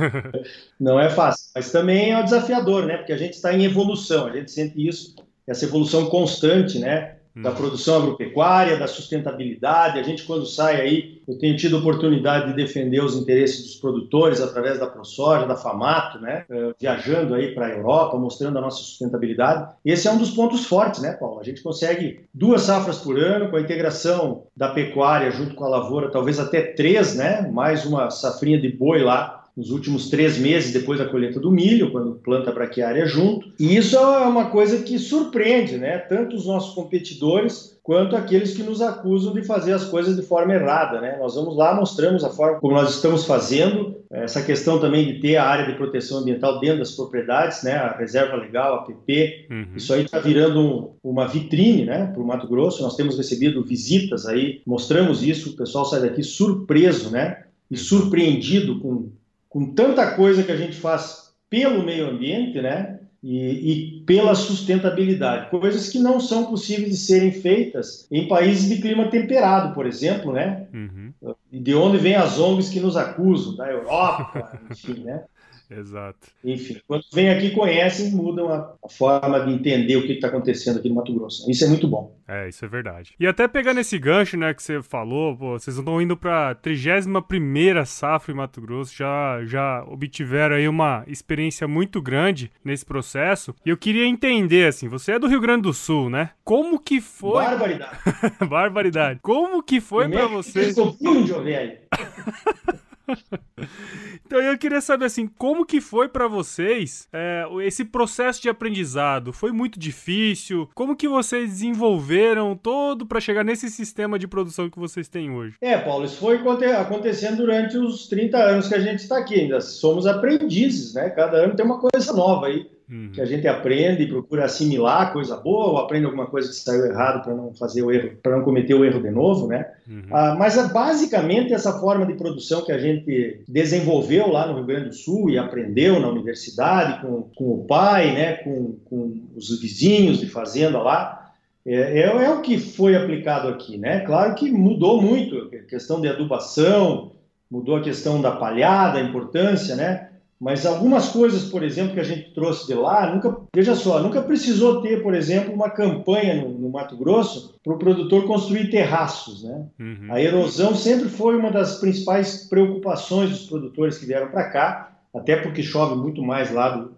Não 0.79 0.99
é 0.99 1.09
fácil, 1.09 1.51
mas 1.55 1.71
também 1.71 2.13
é 2.13 2.23
desafiador, 2.23 2.85
né? 2.85 2.97
Porque 2.97 3.13
a 3.13 3.17
gente 3.17 3.33
está 3.33 3.53
em 3.53 3.63
evolução, 3.63 4.27
a 4.27 4.31
gente 4.31 4.51
sente 4.51 4.87
isso, 4.87 5.15
essa 5.47 5.65
evolução 5.65 6.07
constante, 6.07 6.79
né? 6.79 7.18
Da 7.41 7.51
produção 7.51 7.97
agropecuária, 7.97 8.77
da 8.77 8.87
sustentabilidade. 8.87 9.99
A 9.99 10.03
gente, 10.03 10.23
quando 10.23 10.45
sai 10.45 10.81
aí, 10.81 11.21
eu 11.27 11.37
tenho 11.37 11.55
tido 11.55 11.77
oportunidade 11.77 12.47
de 12.47 12.53
defender 12.53 13.03
os 13.03 13.15
interesses 13.15 13.63
dos 13.63 13.75
produtores 13.75 14.41
através 14.41 14.79
da 14.79 14.87
ProSoja, 14.87 15.45
da 15.45 15.55
Famato, 15.55 16.19
né? 16.19 16.45
Uh, 16.49 16.73
viajando 16.79 17.35
aí 17.35 17.53
para 17.53 17.67
a 17.67 17.69
Europa, 17.69 18.17
mostrando 18.17 18.57
a 18.57 18.61
nossa 18.61 18.77
sustentabilidade. 18.77 19.71
Esse 19.85 20.07
é 20.07 20.11
um 20.11 20.17
dos 20.17 20.31
pontos 20.31 20.65
fortes, 20.65 21.01
né, 21.01 21.13
Paulo? 21.13 21.39
A 21.39 21.43
gente 21.43 21.61
consegue 21.61 22.21
duas 22.33 22.63
safras 22.63 22.97
por 22.97 23.17
ano, 23.19 23.49
com 23.49 23.57
a 23.57 23.61
integração 23.61 24.43
da 24.55 24.69
pecuária 24.69 25.31
junto 25.31 25.55
com 25.55 25.65
a 25.65 25.69
lavoura, 25.69 26.11
talvez 26.11 26.39
até 26.39 26.61
três, 26.61 27.15
né? 27.15 27.49
Mais 27.51 27.85
uma 27.85 28.09
safrinha 28.09 28.59
de 28.59 28.69
boi 28.69 29.03
lá 29.03 29.38
nos 29.59 29.71
últimos 29.71 30.09
três 30.09 30.37
meses 30.37 30.71
depois 30.71 30.99
da 30.99 31.05
colheita 31.05 31.37
do 31.37 31.51
milho, 31.51 31.91
quando 31.91 32.13
planta 32.13 32.49
braquiária 32.49 33.05
junto. 33.05 33.51
E 33.59 33.75
isso 33.75 33.97
é 33.97 34.25
uma 34.25 34.45
coisa 34.45 34.81
que 34.83 34.97
surpreende, 34.97 35.77
né? 35.77 35.97
Tanto 35.97 36.37
os 36.37 36.45
nossos 36.45 36.73
competidores 36.73 37.77
quanto 37.83 38.15
aqueles 38.15 38.55
que 38.55 38.63
nos 38.63 38.81
acusam 38.81 39.33
de 39.33 39.43
fazer 39.43 39.73
as 39.73 39.83
coisas 39.83 40.15
de 40.15 40.21
forma 40.21 40.53
errada, 40.53 41.01
né? 41.01 41.17
Nós 41.19 41.35
vamos 41.35 41.57
lá, 41.57 41.75
mostramos 41.75 42.23
a 42.23 42.29
forma 42.29 42.57
como 42.59 42.73
nós 42.73 42.95
estamos 42.95 43.25
fazendo, 43.25 43.97
essa 44.09 44.41
questão 44.41 44.79
também 44.79 45.05
de 45.05 45.19
ter 45.19 45.35
a 45.35 45.43
área 45.43 45.65
de 45.65 45.73
proteção 45.73 46.19
ambiental 46.19 46.61
dentro 46.61 46.79
das 46.79 46.91
propriedades, 46.91 47.61
né? 47.61 47.73
A 47.73 47.97
reserva 47.97 48.37
legal, 48.37 48.75
a 48.75 48.83
PP, 48.83 49.47
uhum. 49.51 49.67
isso 49.75 49.93
aí 49.93 50.05
está 50.05 50.19
virando 50.19 50.61
um, 50.61 50.89
uma 51.03 51.27
vitrine, 51.27 51.83
né? 51.83 52.05
Para 52.05 52.21
o 52.21 52.25
Mato 52.25 52.47
Grosso, 52.47 52.81
nós 52.81 52.95
temos 52.95 53.17
recebido 53.17 53.61
visitas 53.61 54.25
aí, 54.25 54.61
mostramos 54.65 55.21
isso, 55.21 55.49
o 55.49 55.57
pessoal 55.57 55.83
sai 55.83 55.99
daqui 55.99 56.23
surpreso, 56.23 57.11
né? 57.11 57.43
E 57.69 57.75
surpreendido 57.75 58.79
com 58.79 59.09
com 59.49 59.73
tanta 59.73 60.11
coisa 60.11 60.43
que 60.43 60.51
a 60.51 60.55
gente 60.55 60.77
faz 60.77 61.33
pelo 61.49 61.83
meio 61.83 62.07
ambiente, 62.07 62.61
né? 62.61 62.99
E, 63.21 63.97
e, 63.97 64.01
pela 64.05 64.33
sustentabilidade, 64.33 65.49
coisas 65.49 65.89
que 65.89 65.99
não 65.99 66.21
são 66.21 66.45
possíveis 66.45 66.91
de 66.91 66.97
serem 66.97 67.33
feitas 67.33 68.07
em 68.09 68.29
países 68.29 68.69
de 68.69 68.81
clima 68.81 69.09
temperado, 69.09 69.73
por 69.73 69.85
exemplo, 69.85 70.31
né? 70.31 70.67
Uhum. 70.73 71.11
de 71.51 71.75
onde 71.75 71.97
vêm 71.97 72.15
as 72.15 72.39
ONGs 72.39 72.69
que 72.69 72.79
nos 72.79 72.95
acusam, 72.95 73.57
da 73.57 73.69
Europa, 73.69 74.57
enfim, 74.71 75.03
né? 75.03 75.23
Exato. 75.69 76.27
Enfim, 76.43 76.81
quando 76.87 77.03
vem 77.13 77.29
aqui 77.29 77.51
conhecem, 77.51 78.11
mudam 78.11 78.51
a, 78.51 78.75
forma 78.89 79.39
de 79.45 79.53
entender 79.53 79.97
o 79.97 80.01
que 80.01 80.13
está 80.13 80.27
acontecendo 80.27 80.79
aqui 80.79 80.89
no 80.89 80.95
Mato 80.95 81.13
Grosso. 81.13 81.49
Isso 81.49 81.63
é 81.63 81.67
muito 81.67 81.87
bom. 81.87 82.17
É, 82.27 82.49
isso 82.49 82.65
é 82.65 82.67
verdade. 82.67 83.13
E 83.19 83.27
até 83.27 83.47
pegando 83.47 83.79
esse 83.79 83.97
gancho, 83.99 84.35
né, 84.35 84.53
que 84.53 84.63
você 84.63 84.81
falou, 84.81 85.37
pô, 85.37 85.59
vocês 85.59 85.77
estão 85.77 86.01
indo 86.01 86.17
para 86.17 86.51
a 86.51 86.55
31 86.55 87.85
safra 87.85 88.33
em 88.33 88.35
Mato 88.35 88.61
Grosso, 88.61 88.95
já, 88.95 89.43
já 89.45 89.83
obtiveram 89.87 90.55
aí 90.55 90.67
uma 90.67 91.03
experiência 91.07 91.67
muito 91.67 92.01
grande 92.01 92.51
nesse 92.63 92.85
processo. 92.85 93.53
E 93.63 93.69
eu 93.69 93.77
queria 93.77 94.05
entender, 94.05 94.67
assim, 94.67 94.87
você 94.87 95.13
é 95.13 95.19
do 95.19 95.27
Rio 95.27 95.41
Grande 95.41 95.63
do 95.63 95.73
Sul, 95.73 96.09
né? 96.09 96.31
Como 96.43 96.79
que 96.79 96.99
foi... 96.99 97.43
Barbaridade. 97.43 97.97
Barbaridade. 98.49 99.19
Como 99.21 99.61
que 99.61 99.79
foi 99.79 100.09
para 100.09 100.27
vocês... 100.27 100.75
Índio, 100.77 101.43
velho. 101.43 101.77
então 104.25 104.39
eu 104.41 104.57
queria 104.57 104.81
saber 104.81 105.05
assim, 105.05 105.27
como 105.27 105.65
que 105.65 105.81
foi 105.81 106.07
para 106.07 106.27
vocês 106.27 107.07
é, 107.13 107.45
esse 107.63 107.85
processo 107.85 108.41
de 108.41 108.49
aprendizado? 108.49 109.33
Foi 109.33 109.51
muito 109.51 109.79
difícil? 109.79 110.69
Como 110.73 110.95
que 110.95 111.07
vocês 111.07 111.49
desenvolveram 111.49 112.55
todo 112.55 113.05
para 113.05 113.19
chegar 113.19 113.43
nesse 113.43 113.69
sistema 113.69 114.17
de 114.17 114.27
produção 114.27 114.69
que 114.69 114.79
vocês 114.79 115.07
têm 115.07 115.31
hoje? 115.31 115.55
É, 115.61 115.77
Paulo, 115.77 116.05
isso 116.05 116.17
foi 116.17 116.39
acontecendo 116.77 117.37
durante 117.37 117.77
os 117.77 118.07
30 118.07 118.37
anos 118.37 118.67
que 118.67 118.75
a 118.75 118.79
gente 118.79 118.99
está 118.99 119.17
aqui. 119.17 119.41
Ainda 119.41 119.61
somos 119.61 120.05
aprendizes, 120.05 120.93
né? 120.93 121.09
Cada 121.09 121.37
ano 121.37 121.55
tem 121.55 121.65
uma 121.65 121.79
coisa 121.79 122.13
nova 122.13 122.47
aí 122.47 122.67
uhum. 122.89 123.11
que 123.13 123.21
a 123.21 123.25
gente 123.25 123.47
aprende 123.47 124.03
e 124.03 124.07
procura 124.07 124.45
assimilar 124.45 125.13
coisa 125.13 125.37
boa 125.37 125.67
ou 125.67 125.77
aprende 125.77 126.05
alguma 126.05 126.25
coisa 126.25 126.49
que 126.49 126.55
saiu 126.55 126.85
errado 126.85 127.23
para 127.23 127.35
não 127.35 127.53
fazer 127.53 127.83
o 127.83 127.91
erro, 127.91 128.17
para 128.21 128.35
não 128.35 128.43
cometer 128.43 128.73
o 128.73 128.83
erro 128.83 129.01
de 129.01 129.11
novo, 129.11 129.47
né? 129.47 129.71
Uhum. 129.87 130.03
Ah, 130.11 130.35
mas 130.37 130.57
ah, 130.57 130.67
basicamente 130.67 131.53
essa 131.53 131.79
forma 131.79 132.05
de 132.05 132.13
produção 132.13 132.65
que 132.65 132.71
a 132.71 132.77
gente 132.77 132.98
desenvolveu 133.47 134.31
lá 134.31 134.47
no 134.47 134.55
Rio 134.55 134.65
Grande 134.65 134.89
do 134.89 134.95
Sul 134.95 135.29
e 135.29 135.37
aprendeu 135.37 135.99
na 135.99 136.09
universidade 136.09 137.01
com, 137.01 137.23
com 137.35 137.53
o 137.53 137.65
pai, 137.65 138.13
né? 138.13 138.33
Com, 138.37 138.77
com 138.85 139.21
os 139.35 139.59
vizinhos 139.59 140.19
de 140.19 140.27
fazenda 140.27 140.79
lá. 140.79 141.31
É, 141.65 141.75
é, 141.75 142.01
é, 142.01 142.29
o 142.31 142.41
que 142.41 142.57
foi 142.57 142.95
aplicado 142.95 143.47
aqui, 143.47 143.77
né? 143.77 143.99
Claro 144.01 144.35
que 144.35 144.51
mudou 144.51 145.01
muito 145.01 145.49
a 145.53 145.69
questão 145.69 146.01
de 146.01 146.07
adubação, 146.07 147.11
mudou 147.49 147.75
a 147.75 147.81
questão 147.81 148.21
da 148.21 148.31
palhada, 148.31 148.97
a 148.97 149.03
importância, 149.03 149.75
né? 149.75 150.08
Mas 150.39 150.65
algumas 150.65 151.09
coisas, 151.09 151.49
por 151.49 151.63
exemplo, 151.63 151.93
que 151.93 151.99
a 151.99 152.03
gente 152.03 152.33
trouxe 152.33 152.65
de 152.65 152.73
lá, 152.73 153.13
nunca, 153.13 153.37
veja 153.53 153.75
só, 153.75 153.99
nunca 153.99 154.21
precisou 154.21 154.81
ter, 154.81 155.03
por 155.03 155.13
exemplo, 155.13 155.53
uma 155.53 155.69
campanha 155.69 156.41
no, 156.41 156.49
no 156.49 156.69
Mato 156.69 156.95
Grosso 156.95 157.59
para 157.61 157.73
o 157.73 157.77
produtor 157.77 158.25
construir 158.25 158.69
terraços, 158.69 159.43
né? 159.43 159.65
Uhum. 159.77 160.07
A 160.09 160.21
erosão 160.21 160.73
sempre 160.73 161.09
foi 161.09 161.35
uma 161.35 161.51
das 161.51 161.79
principais 161.79 162.47
preocupações 162.47 163.31
dos 163.31 163.47
produtores 163.47 163.97
que 163.97 164.05
vieram 164.05 164.29
para 164.29 164.49
cá, 164.49 164.91
até 165.13 165.35
porque 165.35 165.61
chove 165.61 165.95
muito 165.95 166.21
mais 166.21 166.53
lá 166.53 166.69
do, 166.69 166.91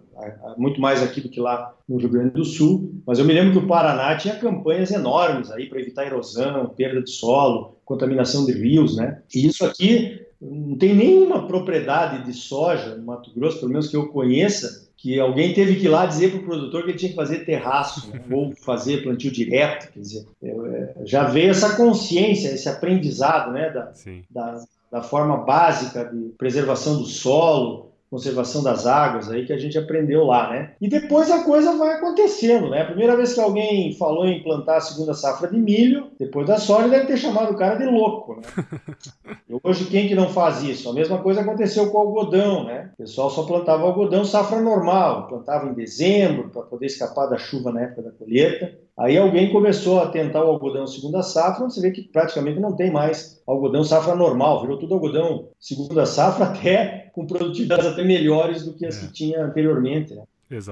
muito 0.56 0.80
mais 0.80 1.02
aqui 1.02 1.20
do 1.20 1.28
que 1.28 1.40
lá 1.40 1.74
no 1.88 1.96
Rio 1.96 2.08
Grande 2.08 2.30
do 2.30 2.44
Sul, 2.44 2.92
mas 3.06 3.18
eu 3.18 3.24
me 3.24 3.32
lembro 3.32 3.52
que 3.52 3.64
o 3.64 3.66
Paraná 3.66 4.16
tinha 4.16 4.36
campanhas 4.36 4.90
enormes 4.90 5.50
aí 5.50 5.68
para 5.68 5.80
evitar 5.80 6.06
erosão, 6.06 6.68
perda 6.68 7.02
de 7.02 7.10
solo, 7.10 7.76
contaminação 7.84 8.44
de 8.46 8.52
rios, 8.52 8.96
né? 8.96 9.22
E 9.34 9.46
isso 9.46 9.64
aqui 9.64 10.20
não 10.40 10.76
tem 10.76 10.94
nenhuma 10.94 11.46
propriedade 11.46 12.24
de 12.24 12.32
soja 12.32 12.96
no 12.96 13.04
Mato 13.04 13.32
Grosso, 13.32 13.60
pelo 13.60 13.70
menos 13.70 13.88
que 13.88 13.96
eu 13.96 14.08
conheça, 14.08 14.90
que 14.96 15.18
alguém 15.18 15.52
teve 15.52 15.76
que 15.76 15.86
ir 15.86 15.88
lá 15.88 16.06
dizer 16.06 16.30
para 16.30 16.40
o 16.40 16.44
produtor 16.44 16.84
que 16.84 16.90
ele 16.90 16.98
tinha 16.98 17.10
que 17.10 17.16
fazer 17.16 17.44
terraço 17.44 18.08
né? 18.10 18.20
ou 18.30 18.52
fazer 18.52 19.02
plantio 19.02 19.32
direto. 19.32 19.92
Quer 19.92 20.00
dizer, 20.00 20.26
é, 20.42 20.94
já 21.04 21.24
veio 21.24 21.50
essa 21.50 21.76
consciência, 21.76 22.48
esse 22.48 22.68
aprendizado 22.68 23.52
né, 23.52 23.70
da, 23.70 23.92
da, 24.30 24.64
da 24.90 25.02
forma 25.02 25.38
básica 25.38 26.04
de 26.04 26.30
preservação 26.38 26.98
do 26.98 27.04
solo, 27.04 27.91
conservação 28.12 28.62
das 28.62 28.86
águas 28.86 29.30
aí 29.30 29.46
que 29.46 29.54
a 29.54 29.56
gente 29.56 29.78
aprendeu 29.78 30.24
lá, 30.24 30.50
né? 30.50 30.72
E 30.78 30.86
depois 30.86 31.30
a 31.30 31.44
coisa 31.44 31.74
vai 31.78 31.94
acontecendo, 31.94 32.68
né? 32.68 32.82
A 32.82 32.84
primeira 32.84 33.16
vez 33.16 33.32
que 33.32 33.40
alguém 33.40 33.94
falou 33.94 34.26
em 34.26 34.42
plantar 34.42 34.76
a 34.76 34.80
segunda 34.82 35.14
safra 35.14 35.48
de 35.48 35.58
milho, 35.58 36.08
depois 36.20 36.46
da 36.46 36.58
soja, 36.58 36.90
deve 36.90 37.06
ter 37.06 37.16
chamado 37.16 37.54
o 37.54 37.56
cara 37.56 37.76
de 37.76 37.86
louco, 37.86 38.34
né? 38.36 38.42
E 39.48 39.58
hoje 39.62 39.86
quem 39.86 40.08
que 40.08 40.14
não 40.14 40.28
faz 40.28 40.62
isso? 40.62 40.88
A 40.88 40.92
mesma 40.92 41.18
coisa 41.18 41.40
aconteceu 41.40 41.90
com 41.90 41.98
o 41.98 42.00
algodão, 42.00 42.64
né? 42.64 42.90
O 42.94 42.96
pessoal 42.98 43.30
só 43.30 43.44
plantava 43.44 43.82
algodão 43.82 44.24
safra 44.24 44.60
normal, 44.60 45.28
plantava 45.28 45.68
em 45.68 45.74
dezembro 45.74 46.50
para 46.50 46.62
poder 46.62 46.86
escapar 46.86 47.26
da 47.26 47.38
chuva 47.38 47.72
na 47.72 47.82
época 47.82 48.02
da 48.02 48.10
colheita. 48.10 48.74
Aí 48.98 49.16
alguém 49.16 49.50
começou 49.50 50.00
a 50.00 50.08
tentar 50.08 50.44
o 50.44 50.48
algodão 50.48 50.86
segunda 50.86 51.22
safra, 51.22 51.64
você 51.64 51.80
vê 51.80 51.90
que 51.90 52.02
praticamente 52.02 52.60
não 52.60 52.76
tem 52.76 52.90
mais 52.90 53.40
algodão 53.46 53.82
safra 53.82 54.14
normal, 54.14 54.60
virou 54.60 54.78
tudo 54.78 54.94
algodão 54.94 55.48
segunda 55.58 56.04
safra, 56.04 56.46
até 56.52 57.10
com 57.12 57.26
produtividades 57.26 57.86
até 57.86 58.04
melhores 58.04 58.64
do 58.64 58.74
que 58.74 58.86
as 58.86 59.02
é. 59.02 59.06
que 59.06 59.12
tinha 59.12 59.44
anteriormente. 59.44 60.14
Né? 60.14 60.22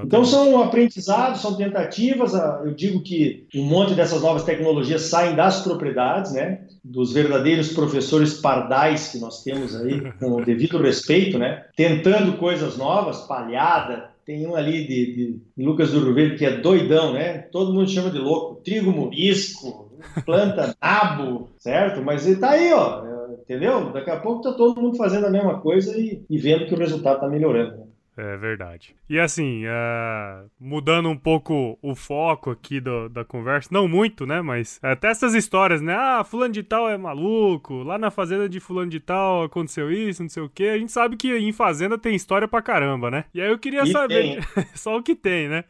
Então 0.05 0.25
são 0.27 0.63
aprendizados, 0.63 1.41
são 1.41 1.57
tentativas. 1.57 2.35
Eu 2.35 2.75
digo 2.75 3.03
que 3.03 3.47
um 3.55 3.65
monte 3.65 3.95
dessas 3.95 4.21
novas 4.21 4.45
tecnologias 4.45 5.03
saem 5.03 5.35
das 5.35 5.63
propriedades, 5.63 6.33
né? 6.33 6.61
Dos 6.85 7.15
verdadeiros 7.15 7.73
professores 7.73 8.35
pardais 8.35 9.09
que 9.09 9.19
nós 9.19 9.43
temos 9.43 9.75
aí, 9.75 10.13
com 10.19 10.33
o 10.33 10.45
devido 10.45 10.77
respeito, 10.77 11.39
né? 11.39 11.65
Tentando 11.75 12.37
coisas 12.37 12.77
novas, 12.77 13.21
palhada, 13.23 14.10
tem 14.25 14.47
um 14.47 14.55
ali 14.55 14.87
de, 14.87 15.15
de, 15.15 15.65
Lucas 15.65 15.93
do 15.93 16.13
Rio 16.13 16.37
que 16.37 16.45
é 16.45 16.57
doidão, 16.57 17.13
né? 17.13 17.39
Todo 17.39 17.73
mundo 17.73 17.91
chama 17.91 18.11
de 18.11 18.19
louco. 18.19 18.61
Trigo 18.63 18.93
morisco, 18.93 19.91
planta 20.25 20.75
nabo, 20.81 21.49
certo? 21.59 22.03
Mas 22.03 22.27
ele 22.27 22.37
tá 22.37 22.51
aí, 22.51 22.73
ó. 22.73 23.05
Entendeu? 23.43 23.93
Daqui 23.93 24.11
a 24.11 24.21
pouco 24.21 24.43
tá 24.43 24.53
todo 24.53 24.81
mundo 24.81 24.97
fazendo 24.97 25.27
a 25.27 25.31
mesma 25.31 25.61
coisa 25.61 25.99
e, 25.99 26.25
e 26.31 26.39
vendo 26.39 26.67
que 26.67 26.75
o 26.75 26.79
resultado 26.79 27.21
tá 27.21 27.29
melhorando. 27.29 27.79
Né? 27.79 27.85
É 28.21 28.37
verdade. 28.37 28.95
E 29.09 29.19
assim, 29.19 29.65
uh, 29.65 30.51
mudando 30.61 31.09
um 31.09 31.17
pouco 31.17 31.79
o 31.81 31.95
foco 31.95 32.51
aqui 32.51 32.79
do, 32.79 33.09
da 33.09 33.25
conversa, 33.25 33.71
não 33.73 33.89
muito, 33.89 34.27
né? 34.27 34.43
Mas 34.43 34.79
até 34.83 35.09
essas 35.09 35.35
histórias, 35.35 35.81
né? 35.81 35.95
Ah, 35.95 36.23
fulano 36.23 36.53
de 36.53 36.63
tal 36.63 36.89
é 36.89 36.99
maluco, 36.99 37.83
lá 37.83 37.97
na 37.97 38.11
fazenda 38.11 38.47
de 38.47 38.61
fulano 38.61 38.91
de 38.91 39.01
tal 39.01 39.45
aconteceu 39.45 39.91
isso, 39.91 40.23
não 40.23 40.29
sei 40.29 40.43
o 40.43 40.51
quê. 40.51 40.65
A 40.65 40.79
gente 40.79 40.93
sabe 40.93 41.17
que 41.17 41.35
em 41.35 41.51
fazenda 41.51 41.97
tem 41.97 42.15
história 42.15 42.47
pra 42.47 42.61
caramba, 42.61 43.11
né? 43.11 43.25
E 43.33 43.41
aí 43.41 43.49
eu 43.49 43.59
queria 43.59 43.85
e 43.85 43.91
saber, 43.91 44.47
só 44.75 44.99
o 44.99 45.03
que 45.03 45.15
tem, 45.15 45.49
né? 45.49 45.65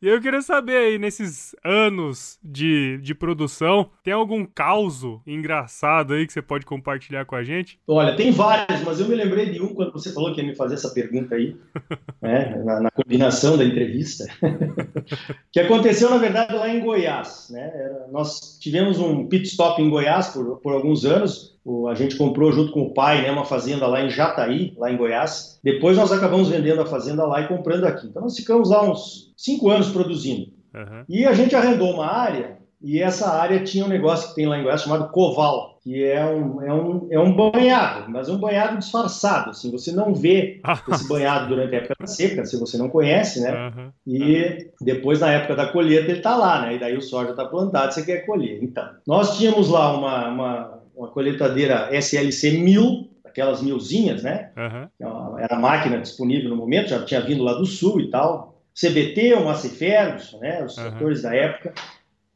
E 0.00 0.08
eu 0.08 0.20
queria 0.20 0.40
saber 0.40 0.76
aí, 0.76 0.98
nesses 0.98 1.54
anos 1.62 2.38
de, 2.42 2.98
de 3.02 3.14
produção, 3.14 3.90
tem 4.02 4.14
algum 4.14 4.46
caos 4.46 5.02
engraçado 5.26 6.14
aí 6.14 6.26
que 6.26 6.32
você 6.32 6.42
pode 6.42 6.64
compartilhar 6.64 7.26
com 7.26 7.36
a 7.36 7.44
gente? 7.44 7.78
Olha, 7.86 8.16
tem 8.16 8.32
vários, 8.32 8.82
mas 8.82 9.00
eu 9.00 9.08
me 9.08 9.14
lembrei 9.14 9.50
de 9.50 9.62
um 9.62 9.68
quando 9.74 9.92
você 9.92 10.12
falou 10.12 10.34
que 10.34 10.40
ia 10.40 10.46
me 10.46 10.54
fazer 10.54 10.74
essa 10.74 10.90
pergunta 10.90 11.34
aí. 11.34 11.56
né, 12.20 12.62
na, 12.64 12.80
na, 12.80 12.90
combinação 12.90 13.56
da 13.56 13.64
entrevista, 13.64 14.24
que 15.52 15.60
aconteceu, 15.60 16.10
na 16.10 16.18
verdade, 16.18 16.54
lá 16.54 16.68
em 16.68 16.80
Goiás. 16.80 17.48
Né? 17.50 17.70
Nós 18.10 18.58
tivemos 18.60 18.98
um 18.98 19.26
pit 19.26 19.48
stop 19.48 19.80
em 19.80 19.90
Goiás 19.90 20.28
por, 20.28 20.60
por 20.60 20.72
alguns 20.72 21.04
anos, 21.04 21.58
o, 21.64 21.88
a 21.88 21.94
gente 21.94 22.16
comprou 22.16 22.52
junto 22.52 22.72
com 22.72 22.82
o 22.82 22.94
pai 22.94 23.22
né, 23.22 23.30
uma 23.30 23.44
fazenda 23.44 23.86
lá 23.86 24.02
em 24.02 24.10
Jataí, 24.10 24.74
lá 24.78 24.90
em 24.90 24.96
Goiás. 24.96 25.60
Depois 25.62 25.96
nós 25.96 26.10
acabamos 26.10 26.48
vendendo 26.48 26.80
a 26.80 26.86
fazenda 26.86 27.24
lá 27.26 27.40
e 27.42 27.48
comprando 27.48 27.84
aqui. 27.84 28.06
Então 28.06 28.22
nós 28.22 28.36
ficamos 28.36 28.70
lá 28.70 28.82
uns 28.82 29.32
cinco 29.36 29.68
anos 29.68 29.90
produzindo. 29.90 30.52
Uhum. 30.74 31.04
E 31.08 31.26
a 31.26 31.32
gente 31.32 31.54
arrendou 31.54 31.92
uma 31.92 32.06
área, 32.06 32.58
e 32.80 33.00
essa 33.00 33.30
área 33.30 33.62
tinha 33.62 33.84
um 33.84 33.88
negócio 33.88 34.30
que 34.30 34.34
tem 34.36 34.46
lá 34.46 34.58
em 34.58 34.62
Goiás 34.62 34.82
chamado 34.82 35.10
coval 35.10 35.79
que 35.82 36.04
é 36.04 36.24
um, 36.24 36.62
é 36.62 36.72
um, 36.72 37.08
é 37.10 37.18
um 37.18 37.34
banhado, 37.34 38.10
mas 38.10 38.28
um 38.28 38.38
banhado 38.38 38.78
disfarçado. 38.78 39.50
Assim, 39.50 39.70
você 39.70 39.92
não 39.92 40.14
vê 40.14 40.60
esse 40.88 41.08
banhado 41.08 41.48
durante 41.48 41.74
a 41.74 41.78
época 41.78 41.94
da 41.98 42.06
seca, 42.06 42.44
se 42.44 42.58
você 42.58 42.76
não 42.76 42.90
conhece, 42.90 43.40
né? 43.40 43.50
Uhum. 43.68 43.90
E 44.06 44.68
depois, 44.80 45.20
na 45.20 45.32
época 45.32 45.56
da 45.56 45.66
colheita, 45.66 46.10
ele 46.10 46.18
está 46.18 46.36
lá, 46.36 46.62
né? 46.62 46.74
E 46.74 46.78
daí 46.78 46.96
o 46.96 47.00
soja 47.00 47.30
está 47.30 47.46
plantado, 47.46 47.94
você 47.94 48.04
quer 48.04 48.26
colher. 48.26 48.62
Então, 48.62 48.86
nós 49.06 49.38
tínhamos 49.38 49.70
lá 49.70 49.96
uma, 49.96 50.28
uma, 50.28 50.78
uma 50.94 51.08
colheitadeira 51.08 51.88
SLC 51.90 52.58
1000, 52.58 53.08
aquelas 53.24 53.62
milzinhas, 53.62 54.22
né? 54.22 54.50
Uhum. 54.58 55.38
Era 55.38 55.56
a 55.56 55.58
máquina 55.58 55.98
disponível 55.98 56.50
no 56.50 56.56
momento, 56.56 56.90
já 56.90 57.02
tinha 57.04 57.22
vindo 57.22 57.42
lá 57.42 57.54
do 57.54 57.64
sul 57.64 58.00
e 58.00 58.10
tal. 58.10 58.60
CBT, 58.78 59.34
um 59.34 59.46
Macifergus, 59.46 60.36
né? 60.40 60.62
Os 60.62 60.76
uhum. 60.76 60.84
tratores 60.84 61.22
da 61.22 61.34
época. 61.34 61.72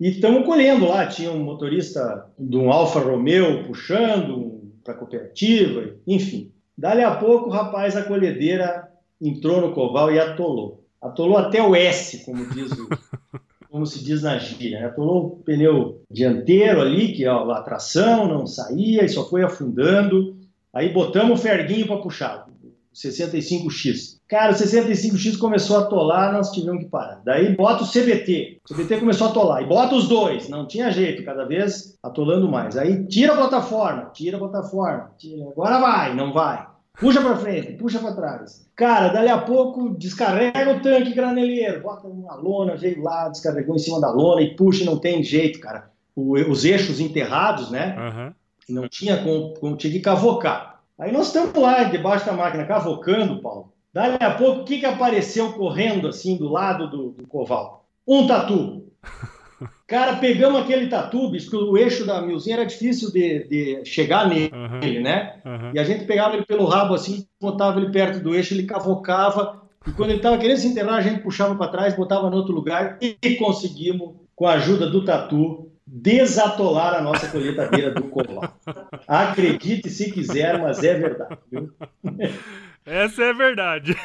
E 0.01 0.09
estamos 0.09 0.45
colhendo 0.45 0.87
lá, 0.87 1.07
tinha 1.07 1.31
um 1.31 1.43
motorista 1.43 2.27
de 2.39 2.57
um 2.57 2.73
Alfa 2.73 2.99
Romeo 2.99 3.65
puxando 3.65 4.73
para 4.83 4.95
a 4.95 4.97
cooperativa, 4.97 5.95
enfim. 6.07 6.53
Dali 6.77 7.03
a 7.03 7.15
pouco, 7.15 7.49
rapaz, 7.49 7.97
a 7.97 8.03
colhedeira 8.03 8.89
entrou 9.21 9.61
no 9.61 9.73
coval 9.73 10.13
e 10.13 10.19
atolou. 10.19 10.85
Atolou 11.01 11.37
até 11.37 11.63
o 11.63 11.77
S, 11.77 12.25
como 12.25 12.45
diz 12.51 12.73
o, 12.73 12.89
como 13.71 13.87
se 13.87 14.03
diz 14.03 14.23
na 14.23 14.39
gíria. 14.39 14.81
Né? 14.81 14.87
Atolou 14.87 15.27
o 15.27 15.31
pneu 15.45 16.03
dianteiro 16.11 16.81
ali, 16.81 17.13
que 17.13 17.25
é 17.25 17.29
a 17.29 17.63
tração, 17.63 18.27
não 18.27 18.47
saía 18.47 19.05
e 19.05 19.09
só 19.09 19.29
foi 19.29 19.45
afundando. 19.45 20.37
Aí 20.73 20.93
botamos 20.93 21.39
o 21.39 21.43
ferguinho 21.43 21.87
para 21.87 21.99
puxar. 21.99 22.49
65X. 22.93 24.14
Cara, 24.29 24.53
o 24.53 24.55
65X 24.55 25.39
começou 25.39 25.77
a 25.77 25.81
atolar, 25.81 26.33
nós 26.33 26.51
tivemos 26.51 26.83
que 26.83 26.89
parar. 26.89 27.21
Daí 27.25 27.55
bota 27.55 27.85
o 27.85 27.87
CBT. 27.87 28.59
O 28.69 28.75
CBT 28.75 28.99
começou 28.99 29.27
a 29.27 29.31
atolar. 29.31 29.63
E 29.63 29.67
bota 29.67 29.95
os 29.95 30.09
dois. 30.09 30.49
Não 30.49 30.67
tinha 30.67 30.91
jeito, 30.91 31.25
cada 31.25 31.45
vez 31.45 31.99
atolando 32.03 32.49
mais. 32.49 32.77
Aí 32.77 33.05
tira 33.07 33.35
a 33.35 33.37
plataforma, 33.37 34.11
tira 34.15 34.37
a 34.37 34.41
plataforma. 34.41 35.13
Tira. 35.19 35.45
Agora 35.51 35.79
vai, 35.79 36.15
não 36.15 36.33
vai. 36.33 36.67
Puxa 36.99 37.21
para 37.21 37.37
frente, 37.37 37.73
puxa 37.73 37.99
para 37.99 38.15
trás. 38.15 38.65
Cara, 38.77 39.09
dali 39.09 39.29
a 39.29 39.39
pouco 39.39 39.91
descarrega 39.91 40.77
o 40.77 40.81
tanque 40.81 41.13
graneleiro, 41.13 41.83
bota 41.83 42.07
uma 42.07 42.37
lona, 42.37 42.77
veio 42.77 43.03
lá, 43.03 43.29
descarregou 43.29 43.75
em 43.75 43.81
cima 43.81 44.01
da 44.01 44.11
lona 44.11 44.43
e 44.43 44.55
puxa, 44.55 44.85
não 44.85 44.99
tem 44.99 45.23
jeito, 45.23 45.59
cara. 45.59 45.91
O, 46.15 46.35
os 46.35 46.65
eixos 46.65 47.01
enterrados, 47.01 47.71
né? 47.71 47.97
Uhum. 47.99 48.35
Não 48.69 48.89
tinha 48.89 49.17
como, 49.23 49.55
como, 49.55 49.77
tinha 49.77 49.93
que 49.93 50.01
cavocar. 50.01 50.81
Aí 50.97 51.11
nós 51.11 51.27
estamos 51.27 51.53
lá 51.61 51.83
debaixo 51.83 52.25
da 52.25 52.33
máquina 52.33 52.65
cavocando, 52.65 53.43
Paulo. 53.43 53.74
Dali 53.95 54.17
a 54.19 54.33
pouco, 54.33 54.63
o 54.63 54.65
que, 54.65 54.81
que 54.81 54.87
apareceu 54.87 55.53
correndo 55.53 56.09
assim 56.09 56.37
do 56.37 56.49
lado 56.49 56.91
do, 56.91 57.11
do 57.11 57.29
coval? 57.29 57.87
Um 58.05 58.27
tatu. 58.27 58.89
Cara, 59.87 60.17
pegamos 60.17 60.61
aquele 60.61 60.89
tatu, 60.89 61.31
bicho, 61.31 61.49
que 61.49 61.57
o 61.57 61.77
eixo 61.77 62.05
da 62.05 62.21
milzinha 62.21 62.57
era 62.57 62.67
difícil 62.67 63.13
de, 63.13 63.45
de 63.45 63.85
chegar 63.85 64.29
nele, 64.29 64.51
uhum. 64.53 65.03
né? 65.03 65.37
Uhum. 65.45 65.71
E 65.75 65.79
a 65.79 65.85
gente 65.85 66.07
pegava 66.07 66.35
ele 66.35 66.45
pelo 66.45 66.65
rabo 66.65 66.95
assim, 66.95 67.25
botava 67.41 67.79
ele 67.79 67.93
perto 67.93 68.19
do 68.19 68.35
eixo, 68.35 68.53
ele 68.53 68.65
cavocava. 68.65 69.63
E 69.87 69.93
quando 69.93 70.11
ele 70.11 70.19
estava 70.19 70.39
querendo 70.39 70.57
se 70.57 70.67
enterrar, 70.67 70.95
a 70.95 71.01
gente 71.01 71.23
puxava 71.23 71.55
para 71.55 71.71
trás, 71.71 71.95
botava 71.95 72.29
no 72.29 72.37
outro 72.37 72.53
lugar 72.53 72.99
e 73.01 73.37
conseguimos, 73.37 74.17
com 74.35 74.49
a 74.49 74.55
ajuda 74.55 74.91
do 74.91 75.05
tatu, 75.05 75.71
desatolar 75.87 76.95
a 76.95 77.01
nossa 77.01 77.29
colheitadeira 77.29 77.93
do 77.93 78.05
colar. 78.05 78.57
Acredite 79.07 79.89
se 79.89 80.11
quiser, 80.11 80.61
mas 80.61 80.83
é 80.83 80.95
verdade. 80.95 81.39
Viu? 81.49 81.71
Essa 82.85 83.25
é 83.25 83.33
verdade. 83.33 83.97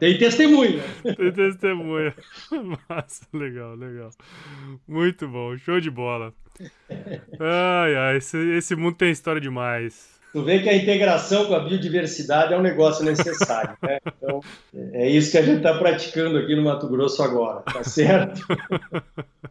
Tem 0.00 0.18
testemunha. 0.18 0.82
Tem 1.16 1.32
testemunha. 1.32 2.14
Massa, 2.88 3.26
legal, 3.32 3.74
legal. 3.74 4.10
Muito 4.88 5.28
bom, 5.28 5.56
show 5.58 5.80
de 5.80 5.90
bola. 5.90 6.32
Ai, 7.38 7.96
ai, 7.96 8.16
esse, 8.16 8.38
esse 8.56 8.74
mundo 8.74 8.96
tem 8.96 9.10
história 9.10 9.40
demais. 9.40 10.16
Tu 10.32 10.42
vê 10.42 10.58
que 10.62 10.68
a 10.68 10.76
integração 10.76 11.46
com 11.46 11.54
a 11.54 11.60
biodiversidade 11.60 12.52
é 12.52 12.58
um 12.58 12.62
negócio 12.62 13.04
necessário, 13.04 13.76
né? 13.82 13.98
Então, 14.06 14.40
é 14.92 15.08
isso 15.08 15.30
que 15.30 15.38
a 15.38 15.42
gente 15.42 15.58
está 15.58 15.78
praticando 15.78 16.36
aqui 16.38 16.54
no 16.54 16.62
Mato 16.62 16.88
Grosso 16.88 17.22
agora, 17.22 17.60
tá 17.60 17.82
certo? 17.82 18.42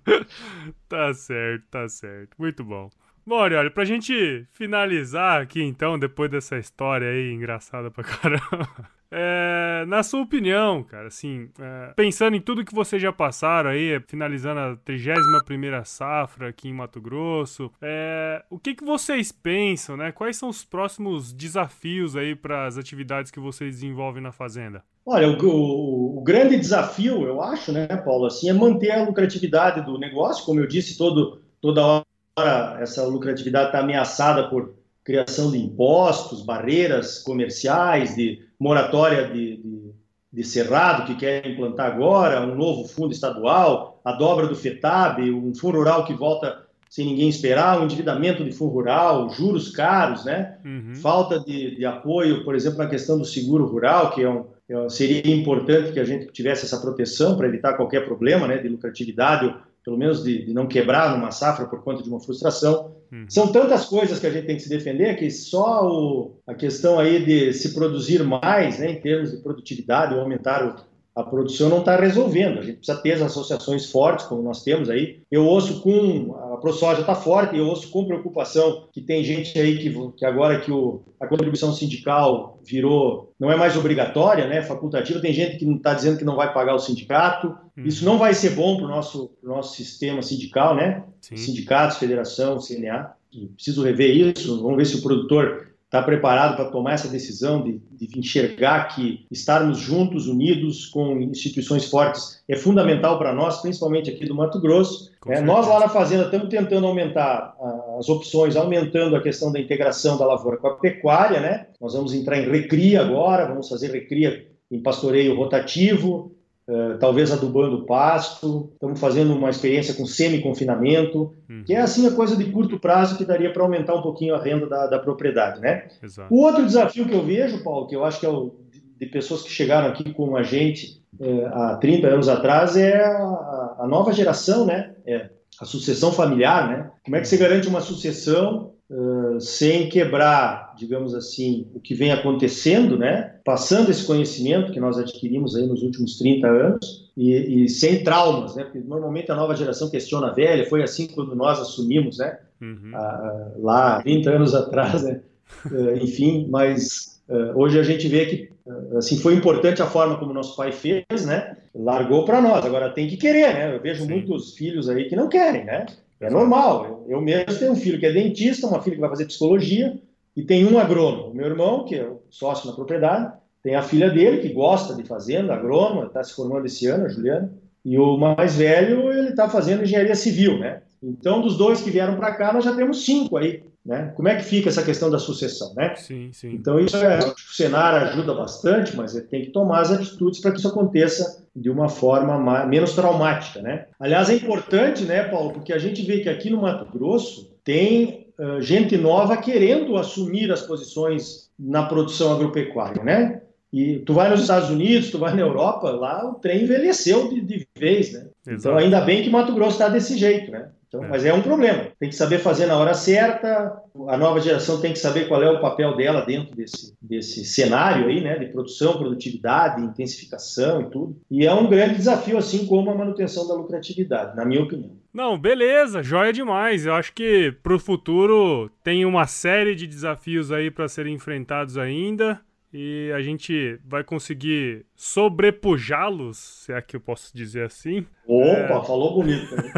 tá 0.95 1.13
certo, 1.13 1.67
tá 1.69 1.89
certo. 1.89 2.36
Muito 2.38 2.63
bom. 2.63 2.89
Bom, 3.25 3.38
olha, 3.38 3.71
pra 3.71 3.86
gente 3.86 4.47
finalizar 4.53 5.41
aqui 5.41 5.62
então, 5.62 5.97
depois 5.97 6.29
dessa 6.29 6.58
história 6.58 7.10
aí 7.10 7.31
engraçada 7.31 7.89
pra 7.89 8.03
caramba. 8.05 8.91
É, 9.12 9.86
na 9.88 10.03
sua 10.03 10.21
opinião, 10.21 10.84
cara, 10.84 11.08
assim, 11.08 11.49
é, 11.60 11.93
pensando 11.95 12.36
em 12.36 12.41
tudo 12.41 12.65
que 12.65 12.73
vocês 12.73 13.01
já 13.01 13.13
passaram 13.13 13.69
aí, 13.69 13.99
finalizando 14.08 14.60
a 14.60 14.75
31 14.75 15.86
safra 15.86 16.49
aqui 16.49 16.69
em 16.69 16.73
Mato 16.73 16.99
Grosso, 16.99 17.71
é, 17.81 18.43
o 18.49 18.60
que, 18.60 18.75
que 18.75 18.84
vocês 18.84 19.31
pensam, 19.31 19.95
né? 19.95 20.12
Quais 20.12 20.38
são 20.38 20.49
os 20.49 20.63
próximos 20.65 21.34
desafios 21.34 22.15
aí 22.15 22.36
para 22.36 22.65
as 22.65 22.77
atividades 22.77 23.31
que 23.31 23.39
vocês 23.39 23.75
desenvolvem 23.75 24.21
na 24.21 24.31
fazenda? 24.31 24.84
Olha, 25.06 25.30
o, 25.30 25.46
o, 25.46 26.18
o, 26.18 26.22
grande 26.22 26.58
desafio, 26.58 27.24
eu 27.28 27.41
acho, 27.41 27.72
né, 27.72 27.86
Paulo, 27.86 28.26
assim, 28.26 28.50
é 28.50 28.54
manter 28.54 28.91
a 28.91 29.06
lucratividade 29.06 29.86
do 29.86 30.00
negócio. 30.00 30.44
Como 30.46 30.60
eu 30.60 30.68
disse, 30.68 30.98
todo, 30.98 31.41
toda 31.62 32.04
hora 32.36 32.82
essa 32.82 33.06
lucratividade 33.06 33.68
está 33.68 33.80
ameaçada 33.80 34.50
por 34.50 34.74
criação 35.04 35.52
de 35.52 35.60
impostos, 35.60 36.41
barreiras 36.41 37.20
comerciais, 37.20 38.15
de 38.15 38.44
moratória 38.60 39.28
de, 39.28 39.58
de, 39.58 39.91
de 40.34 40.44
Cerrado, 40.44 41.06
que 41.06 41.15
quer 41.15 41.46
implantar 41.46 41.91
agora, 41.91 42.41
um 42.41 42.56
novo 42.56 42.88
fundo 42.88 43.13
estadual, 43.13 44.02
a 44.04 44.13
dobra 44.13 44.48
do 44.48 44.56
FETAB, 44.56 45.32
um 45.32 45.54
fundo 45.54 45.78
rural 45.78 46.06
que 46.06 46.13
volta 46.15 46.65
sem 46.89 47.06
ninguém 47.06 47.30
esperar, 47.30 47.80
um 47.80 47.84
endividamento 47.84 48.44
de 48.44 48.52
fundo 48.52 48.72
rural, 48.72 49.30
juros 49.30 49.70
caros, 49.70 50.26
né? 50.26 50.58
Uhum. 50.65 50.96
falta 50.96 51.39
de, 51.39 51.76
de, 51.76 51.86
apoio, 51.86 52.44
por 52.44 52.56
exemplo, 52.56 52.78
na 52.80 52.88
questão 52.88 53.18
do 53.18 53.26
seguro 53.26 53.68
rural, 53.68 54.12
que 54.12 54.24
é 54.24 54.30
um, 54.30 54.46
seria 54.89 55.34
importante 55.34 55.91
que 55.91 55.99
a 55.99 56.06
gente 56.06 56.28
tivesse 56.32 56.65
essa 56.65 56.80
proteção 56.80 57.38
para 57.38 57.47
evitar 57.47 57.73
qualquer 57.73 58.06
problema 58.06 58.47
né, 58.47 58.58
de 58.58 58.67
lucratividade 58.67 59.54
pelo 59.86 59.97
menos 59.97 60.23
de, 60.23 60.43
de, 60.43 60.51
não 60.51 60.67
quebrar 60.67 61.15
numa 61.15 61.30
safra 61.30 61.67
por 61.67 61.84
conta 61.84 62.01
de 62.01 62.10
uma 62.10 62.19
frustração. 62.19 62.95
Uhum. 63.12 63.25
São 63.30 63.51
tantas 63.51 63.86
coisas 63.86 64.19
que 64.19 64.25
a 64.25 64.32
gente 64.32 64.47
tem 64.47 64.56
que 64.56 64.63
se 64.63 64.69
defender 64.69 65.15
que 65.15 65.30
só 65.30 65.88
o, 65.88 66.39
a 66.47 66.56
questão 66.56 66.97
aí 66.97 67.23
de 67.23 67.54
se 67.54 67.75
produzir 67.75 68.23
mais, 68.23 68.80
né, 68.80 68.93
em 68.93 68.99
termos 68.99 69.32
de 69.32 69.38
produtividade, 69.38 70.15
ou 70.15 70.21
aumentar 70.21 70.65
o, 70.65 70.75
a 71.15 71.23
produção 71.23 71.69
não 71.69 71.80
está 71.80 71.95
resolvendo. 71.95 72.58
A 72.58 72.62
gente 72.63 72.78
precisa 72.78 72.99
ter 72.99 73.13
as 73.13 73.21
associações 73.21 73.89
fortes, 73.91 74.25
como 74.25 74.41
nós 74.41 74.63
temos 74.63 74.89
aí. 74.89 75.21
Eu 75.32 75.45
ouço 75.45 75.82
com. 75.82 76.36
A 76.56 76.58
ProSoja 76.58 77.02
está 77.02 77.13
forte, 77.13 77.58
eu 77.58 77.68
ouço 77.68 77.89
com 77.89 78.06
preocupação 78.06 78.88
que 78.91 79.02
tem 79.02 79.24
gente 79.24 79.58
aí 79.60 79.78
que, 79.78 79.94
que 80.18 80.26
agora 80.26 80.60
que 80.60 80.72
o, 80.72 81.04
a 81.20 81.28
contribuição 81.28 81.74
sindical 81.74 82.60
virou. 82.63 83.34
não 83.39 83.52
é 83.52 83.56
mais 83.56 83.78
obrigatória, 83.78 84.48
né, 84.48 84.62
facultativa, 84.62 85.20
tem 85.20 85.34
gente 85.34 85.58
que 85.58 85.70
está 85.70 85.94
dizendo 85.94 86.18
que 86.18 86.26
não 86.26 86.36
vai 86.36 86.54
pagar 86.54 86.74
o 86.74 86.80
sindicato. 86.80 87.56
Hum. 87.78 87.84
Isso 87.86 88.04
não 88.06 88.18
vai 88.18 88.34
ser 88.34 88.52
bom 88.52 88.78
para 88.78 88.86
o 88.86 88.89
nosso, 88.89 89.32
nosso 89.44 89.76
sistema 89.76 90.22
sindical, 90.22 90.76
né? 90.76 91.04
Sim. 91.22 91.36
Sindicatos, 91.36 91.98
federação, 91.98 92.60
CNA. 92.60 93.12
preciso 93.56 93.84
rever 93.84 94.15
isso. 94.15 94.62
Vamos 94.62 94.78
ver 94.78 94.86
se 94.86 94.96
o 94.96 95.02
produtor 95.02 95.75
está 95.95 96.03
preparado 96.03 96.55
para 96.58 96.65
tomar 96.65 96.93
essa 96.93 97.08
decisão 97.08 97.63
de, 97.63 97.81
de, 97.91 98.19
enxergar 98.19 98.89
que 98.89 99.25
estarmos 99.31 99.77
juntos, 99.79 100.27
unidos, 100.27 100.88
com 100.88 101.17
instituições 101.21 101.89
fortes, 101.89 102.43
é 102.49 102.58
fundamental 102.58 103.17
para 103.17 103.34
nós, 103.34 103.62
principalmente 103.62 104.10
aqui 104.10 104.25
do 104.25 104.36
Mato 104.36 104.60
Grosso. 104.60 105.12
É, 105.27 105.41
nós 105.41 105.67
lá 105.67 105.79
na 105.79 105.89
Fazenda 105.89 106.25
estamos 106.25 106.49
tentando 106.49 106.86
aumentar 106.86 107.55
as 107.97 108.10
opções, 108.10 108.55
aumentando 108.55 109.15
a 109.15 109.21
questão 109.21 109.51
da 109.51 109.60
integração 109.60 110.17
da 110.17 110.25
lavoura 110.25 110.58
com 110.58 110.67
a 110.67 110.75
pecuária, 110.75 111.39
né? 111.39 111.67
Nós 111.79 111.93
vamos 111.93 112.13
entrar 112.13 112.38
em 112.38 112.49
recria 112.49 113.01
agora, 113.01 113.47
vamos 113.47 113.69
fazer 113.69 113.91
recria 113.91 114.45
em 114.69 114.81
pastoreio 114.81 115.36
rotativo, 115.36 116.35
Uh, 116.67 116.97
talvez 116.97 117.32
adubando 117.32 117.78
o 117.78 117.86
pasto, 117.86 118.71
estamos 118.73 118.99
fazendo 118.99 119.36
uma 119.36 119.51
experiência 119.51 119.93
com 119.93 120.06
semi-confinamento, 120.06 121.36
uhum. 121.47 121.63
que 121.63 121.75
é 121.75 121.82
assim 121.82 122.08
a 122.08 122.12
coisa 122.12 122.36
de 122.36 122.45
curto 122.45 122.80
prazo 122.80 123.17
que 123.17 123.23
daria 123.23 123.54
para 123.54 123.62
aumentar 123.62 123.93
um 123.93 124.01
pouquinho 124.01 124.34
a 124.34 124.41
renda 124.41 124.67
da, 124.67 124.88
da 124.88 124.97
propriedade, 124.97 125.62
né? 125.62 125.88
Exato. 126.01 126.34
O 126.34 126.41
outro 126.41 126.65
desafio 126.65 127.06
que 127.06 127.13
eu 127.13 127.23
vejo, 127.23 127.63
Paulo, 127.63 127.86
que 127.86 127.95
eu 127.95 128.04
acho 128.04 128.19
que 128.19 128.25
é 128.25 128.30
o 128.30 128.56
de 128.99 129.06
pessoas 129.06 129.41
que 129.41 129.51
chegaram 129.51 129.89
aqui 129.89 130.13
com 130.13 130.36
a 130.36 130.43
gente 130.43 131.01
é, 131.19 131.45
há 131.47 131.78
30 131.78 132.08
anos 132.08 132.30
atrás, 132.30 132.78
é 132.78 133.04
a, 133.04 133.75
a 133.80 133.88
nova 133.88 134.12
geração, 134.12 134.65
né? 134.65 134.95
É 135.06 135.30
a 135.60 135.65
sucessão 135.65 136.12
familiar, 136.12 136.67
né? 136.67 136.91
Como 137.04 137.15
é 137.15 137.21
que 137.21 137.28
você 137.28 137.38
garante 137.38 137.67
uma 137.67 137.82
sucessão 137.82 138.73
uh, 138.89 139.39
sem 139.39 139.89
quebrar, 139.89 140.64
digamos 140.78 141.14
assim, 141.14 141.68
o 141.74 141.80
que 141.80 141.94
vem 141.94 142.12
acontecendo, 142.12 142.98
né? 142.98 143.36
Passando 143.44 143.90
esse 143.90 144.06
conhecimento 144.06 144.72
que 144.72 144.80
nós 144.80 144.98
adquirimos 144.98 145.56
aí 145.56 145.66
nos 145.66 145.82
últimos 145.82 146.18
30 146.18 146.48
anos 146.48 147.12
e, 147.16 147.64
e 147.64 147.70
sem 147.70 148.04
traumas, 148.04 148.56
né? 148.56 148.64
Porque 148.64 148.80
normalmente 148.80 149.32
a 149.32 149.36
nova 149.36 149.56
geração 149.56 149.90
questiona 149.90 150.28
a 150.28 150.34
velha, 150.34 150.68
foi 150.70 150.84
assim 150.84 151.08
quando 151.08 151.36
nós 151.36 151.60
assumimos, 151.60 152.18
né? 152.18 152.38
Uhum. 152.62 152.92
Uh, 152.94 153.64
lá 153.64 154.02
30 154.02 154.30
anos 154.32 154.56
atrás, 154.56 155.04
né? 155.04 155.22
Uh, 155.66 155.98
enfim, 156.04 156.48
mas 156.50 157.16
hoje 157.56 157.80
a 157.80 157.84
gente 157.84 158.08
vê 158.08 158.26
que 158.28 158.50
assim 158.96 159.18
foi 159.18 159.34
importante 159.34 159.82
a 159.82 159.88
forma 159.88 160.18
como 160.18 160.32
nosso 160.32 160.56
pai 160.56 160.72
fez, 160.72 161.26
né? 161.26 161.58
Largou 161.74 162.24
para 162.24 162.40
nós. 162.40 162.64
Agora 162.66 162.92
tem 162.92 163.08
que 163.08 163.18
querer, 163.18 163.54
né? 163.54 163.76
Eu 163.76 163.82
vejo 163.82 164.04
Sim. 164.04 164.10
muitos 164.10 164.54
filhos 164.54 164.88
aí 164.88 165.06
que 165.10 165.16
não 165.16 165.28
querem, 165.28 165.66
né? 165.66 165.88
É 166.20 166.30
normal. 166.30 167.06
Eu, 167.08 167.22
mesmo 167.22 167.58
tenho 167.58 167.72
um 167.72 167.76
filho 167.76 168.00
que 168.00 168.06
é 168.06 168.12
dentista, 168.12 168.68
uma 168.68 168.82
filha 168.82 168.96
que 168.96 169.02
vai 169.02 169.10
fazer 169.10 169.26
psicologia, 169.26 169.98
e 170.36 170.43
tem 170.43 170.65
um 170.65 170.78
agrônomo. 170.78 171.34
Meu 171.34 171.45
irmão, 171.45 171.86
que 171.86 171.95
é 171.95 172.12
sócio 172.30 172.67
na 172.67 172.76
propriedade, 172.76 173.34
tem 173.63 173.76
a 173.76 173.82
filha 173.82 174.10
dele, 174.10 174.41
que 174.41 174.54
gosta 174.54 174.93
de 174.93 175.04
fazenda, 175.04 175.54
agrônoma, 175.54 176.06
está 176.06 176.24
se 176.24 176.34
formando 176.34 176.65
esse 176.65 176.86
ano, 176.88 177.06
a 177.06 177.10
Juliana, 177.10 177.52
e 177.84 177.98
o 177.98 178.17
mais 178.17 178.56
velho, 178.56 179.12
ele 179.12 179.30
está 179.30 179.50
fazendo 179.50 179.84
engenharia 179.84 180.15
civil, 180.15 180.60
né? 180.60 180.82
Então, 181.02 181.41
dos 181.41 181.58
dois 181.58 181.82
que 181.82 181.91
vieram 181.91 182.15
para 182.15 182.34
cá, 182.34 182.52
nós 182.52 182.63
já 182.63 182.76
temos 182.76 183.06
cinco 183.06 183.38
aí 183.38 183.63
né? 183.86 184.12
Como 184.15 184.28
é 184.28 184.36
que 184.36 184.43
fica 184.43 184.67
essa 184.67 184.82
questão 184.82 185.12
da 185.12 185.19
sucessão? 185.19 185.71
Né? 185.76 185.93
Sim, 185.95 186.32
sim. 186.34 186.50
Então, 186.54 186.80
isso 186.80 186.98
é, 186.98 187.19
o 187.19 187.36
Senar 187.38 187.93
ajuda 187.93 188.34
bastante, 188.34 188.95
mas 188.98 189.15
ele 189.15 189.28
tem 189.28 189.43
que 189.43 189.52
tomar 189.52 189.82
as 189.82 189.91
atitudes 189.91 190.39
para 190.39 190.52
que 190.52 190.58
isso 190.58 190.67
aconteça 190.67 191.45
de 191.56 191.69
uma 191.69 191.88
forma 191.88 192.39
mais, 192.39 192.67
menos 192.67 192.93
traumática. 192.93 193.62
Né? 193.62 193.86
Aliás, 194.00 194.30
é 194.32 194.34
importante, 194.34 195.04
né, 195.04 195.24
Paulo, 195.24 195.54
porque 195.54 195.71
a 195.71 195.78
gente 195.78 196.02
vê 196.02 196.21
que 196.21 196.30
aqui 196.30 196.50
no 196.50 196.62
Mato 196.62 196.91
Grosso 196.91 197.52
tem 197.63 198.25
uh, 198.39 198.62
gente 198.62 198.98
nova 198.98 199.38
querendo 199.38 199.98
assumir 199.98 200.52
as 200.52 200.62
posições 200.62 201.50
na 201.58 201.84
produção 201.84 202.34
agropecuária. 202.34 203.04
Né? 203.04 203.41
E 203.71 204.00
tu 204.00 204.13
vai 204.13 204.30
nos 204.30 204.41
Estados 204.41 204.69
Unidos, 204.69 205.12
tu 205.12 205.19
vai 205.19 205.34
na 205.34 205.41
Europa, 205.41 205.89
lá 205.91 206.30
o 206.30 206.36
trem 206.36 206.63
envelheceu 206.63 207.30
de, 207.30 207.41
de 207.41 207.67
vez, 207.78 208.13
né? 208.13 208.28
Então, 208.41 208.54
Exato. 208.54 208.67
Então 208.69 208.78
ainda 208.78 209.02
bem 209.02 209.24
que 209.24 209.30
Mato 209.30 209.54
Grosso 209.54 209.74
está 209.74 209.89
desse 209.89 210.17
jeito, 210.17 210.52
né? 210.52 210.69
Então, 210.88 211.04
é. 211.04 211.08
Mas 211.10 211.26
é 211.26 211.34
um 211.34 211.41
problema. 211.41 211.88
Tem 212.00 212.10
que 212.10 212.15
saber 212.15 212.39
fazer 212.39 212.67
na 212.67 212.78
hora 212.78 212.93
certa. 212.93 213.82
A 214.08 214.17
nova 214.17 214.39
geração 214.39 214.80
tem 214.80 214.93
que 214.93 215.00
saber 215.00 215.28
qual 215.28 215.43
é 215.43 215.50
o 215.50 215.60
papel 215.60 215.95
dela 215.98 216.21
dentro 216.21 216.56
desse, 216.56 216.93
desse 217.02 217.43
cenário 217.43 218.08
aí, 218.08 218.21
né? 218.21 218.38
De 218.39 218.45
produção, 218.45 218.98
produtividade, 218.98 219.82
intensificação 219.82 220.82
e 220.82 220.86
tudo. 220.86 221.17
E 221.30 221.45
é 221.45 221.54
um 221.54 221.67
grande 221.67 221.95
desafio, 221.95 222.38
assim 222.38 222.65
como 222.67 222.89
a 222.91 222.95
manutenção 222.95 223.48
da 223.48 223.56
lucratividade, 223.56 224.36
na 224.38 224.45
minha 224.45 224.63
opinião. 224.63 224.91
Não, 225.15 225.39
beleza, 225.39 226.04
joia 226.04 226.34
demais. 226.34 226.86
Eu 226.86 226.93
acho 226.93 227.13
que 227.13 227.49
para 227.63 227.73
o 227.73 227.80
futuro 227.80 228.69
tem 228.84 229.06
uma 229.06 229.25
série 229.25 229.73
de 229.73 229.88
desafios 229.88 230.51
aí 230.51 230.69
para 230.69 230.89
serem 230.89 231.15
enfrentados 231.15 231.78
ainda 231.78 232.41
e 232.78 233.10
a 233.13 233.21
gente 233.21 233.80
vai 233.86 234.04
conseguir 234.04 234.86
sobrepujá-los, 234.93 236.38
se 236.38 236.73
é 236.73 236.82
que 236.82 236.97
eu 236.97 236.99
posso 236.99 237.34
dizer 237.34 237.65
assim. 237.65 238.06
Opa, 238.28 238.82
é... 238.82 238.84
falou 238.86 239.13
bonito. 239.13 239.56
Né? 239.56 239.71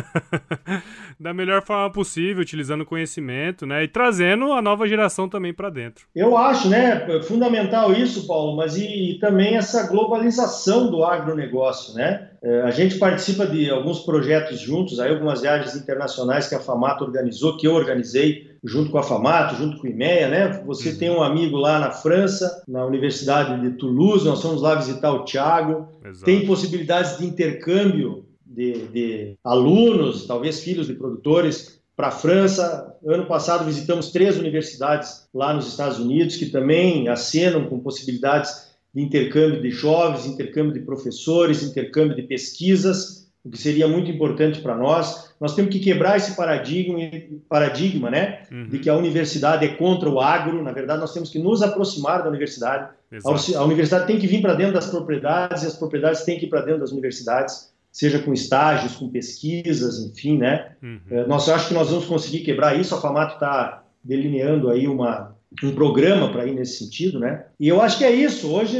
da 1.19 1.31
melhor 1.35 1.61
forma 1.61 1.91
possível, 1.91 2.41
utilizando 2.41 2.83
conhecimento, 2.83 3.67
né? 3.67 3.83
E 3.83 3.87
trazendo 3.87 4.51
a 4.51 4.61
nova 4.63 4.87
geração 4.87 5.29
também 5.29 5.53
para 5.53 5.69
dentro. 5.69 6.07
Eu 6.15 6.35
acho, 6.35 6.67
né? 6.67 7.21
Fundamental 7.21 7.93
isso, 7.93 8.25
Paulo, 8.25 8.57
mas 8.57 8.75
e, 8.75 9.11
e 9.11 9.19
também 9.19 9.55
essa 9.55 9.87
globalização 9.87 10.89
do 10.89 11.03
agronegócio, 11.03 11.93
né? 11.93 12.31
É, 12.41 12.61
a 12.61 12.71
gente 12.71 12.97
participa 12.97 13.45
de 13.45 13.69
alguns 13.69 13.99
projetos 13.99 14.59
juntos, 14.59 14.99
aí 14.99 15.11
algumas 15.11 15.41
viagens 15.41 15.75
internacionais 15.75 16.47
que 16.47 16.55
a 16.55 16.59
FAMATO 16.59 17.03
organizou, 17.03 17.57
que 17.57 17.67
eu 17.67 17.73
organizei 17.73 18.55
junto 18.63 18.91
com 18.91 18.97
a 18.97 19.03
FAMATO, 19.03 19.55
junto 19.55 19.77
com 19.77 19.87
o 19.87 19.89
IMEA, 19.89 20.29
né? 20.29 20.63
Você 20.65 20.89
uhum. 20.89 20.97
tem 20.97 21.09
um 21.09 21.23
amigo 21.23 21.57
lá 21.57 21.79
na 21.79 21.91
França, 21.91 22.63
na 22.67 22.85
Universidade 22.85 23.61
de 23.61 23.77
Toulouse, 23.77 24.25
nós 24.25 24.41
fomos 24.41 24.61
lá 24.61 24.75
visitar 24.75 25.11
o 25.11 25.23
Tiago. 25.23 25.87
Tem 26.23 26.45
possibilidades 26.45 27.17
de 27.17 27.25
intercâmbio 27.25 28.25
de, 28.45 28.87
de 28.87 29.37
alunos, 29.43 30.25
talvez 30.25 30.59
filhos 30.59 30.87
de 30.87 30.93
produtores, 30.93 31.77
para 31.95 32.09
a 32.09 32.11
França. 32.11 32.95
Ano 33.05 33.25
passado 33.25 33.65
visitamos 33.65 34.11
três 34.11 34.37
universidades 34.37 35.27
lá 35.33 35.53
nos 35.53 35.67
Estados 35.67 35.99
Unidos 35.99 36.35
que 36.35 36.45
também 36.45 37.07
acenam 37.07 37.65
com 37.65 37.79
possibilidades 37.79 38.67
de 38.93 39.01
intercâmbio 39.01 39.61
de 39.61 39.69
jovens, 39.69 40.25
intercâmbio 40.25 40.73
de 40.73 40.79
professores, 40.81 41.63
intercâmbio 41.63 42.15
de 42.15 42.23
pesquisas 42.23 43.27
o 43.47 43.49
que 43.49 43.57
seria 43.57 43.87
muito 43.87 44.11
importante 44.11 44.59
para 44.59 44.75
nós. 44.75 45.31
Nós 45.39 45.55
temos 45.55 45.71
que 45.71 45.79
quebrar 45.79 46.17
esse 46.17 46.35
paradigma, 46.35 46.99
paradigma 47.47 48.09
né, 48.09 48.41
uhum. 48.51 48.67
de 48.67 48.79
que 48.79 48.89
a 48.89 48.95
universidade 48.95 49.65
é 49.65 49.69
contra 49.69 50.09
o 50.09 50.19
agro. 50.19 50.61
Na 50.61 50.73
verdade, 50.73 50.99
nós 50.99 51.13
temos 51.13 51.29
que 51.29 51.39
nos 51.39 51.61
aproximar 51.61 52.23
da 52.23 52.29
universidade. 52.29 52.89
A, 53.23 53.59
a 53.59 53.63
universidade 53.63 54.05
tem 54.05 54.19
que 54.19 54.27
vir 54.27 54.41
para 54.41 54.53
dentro 54.53 54.73
das 54.73 54.87
propriedades 54.87 55.63
e 55.63 55.67
as 55.67 55.75
propriedades 55.75 56.23
têm 56.23 56.37
que 56.37 56.45
ir 56.45 56.49
para 56.49 56.61
dentro 56.61 56.81
das 56.81 56.91
universidades, 56.91 57.71
seja 57.89 58.19
com 58.19 58.33
estágios, 58.33 58.95
com 58.95 59.07
pesquisas, 59.07 59.99
enfim, 59.99 60.37
né? 60.37 60.71
Uhum. 60.83 60.99
É, 61.09 61.25
nós 61.25 61.47
acho 61.47 61.69
que 61.69 61.73
nós 61.73 61.89
vamos 61.89 62.05
conseguir 62.05 62.41
quebrar 62.41 62.77
isso. 62.77 62.93
A 62.93 62.99
Famato 62.99 63.35
está 63.35 63.83
delineando 64.03 64.69
aí 64.69 64.89
uma, 64.89 65.36
um 65.63 65.73
programa 65.73 66.31
para 66.31 66.45
ir 66.45 66.53
nesse 66.53 66.83
sentido, 66.83 67.19
né? 67.19 67.45
E 67.59 67.67
eu 67.67 67.81
acho 67.81 67.97
que 67.97 68.03
é 68.03 68.11
isso. 68.11 68.51
Hoje, 68.51 68.77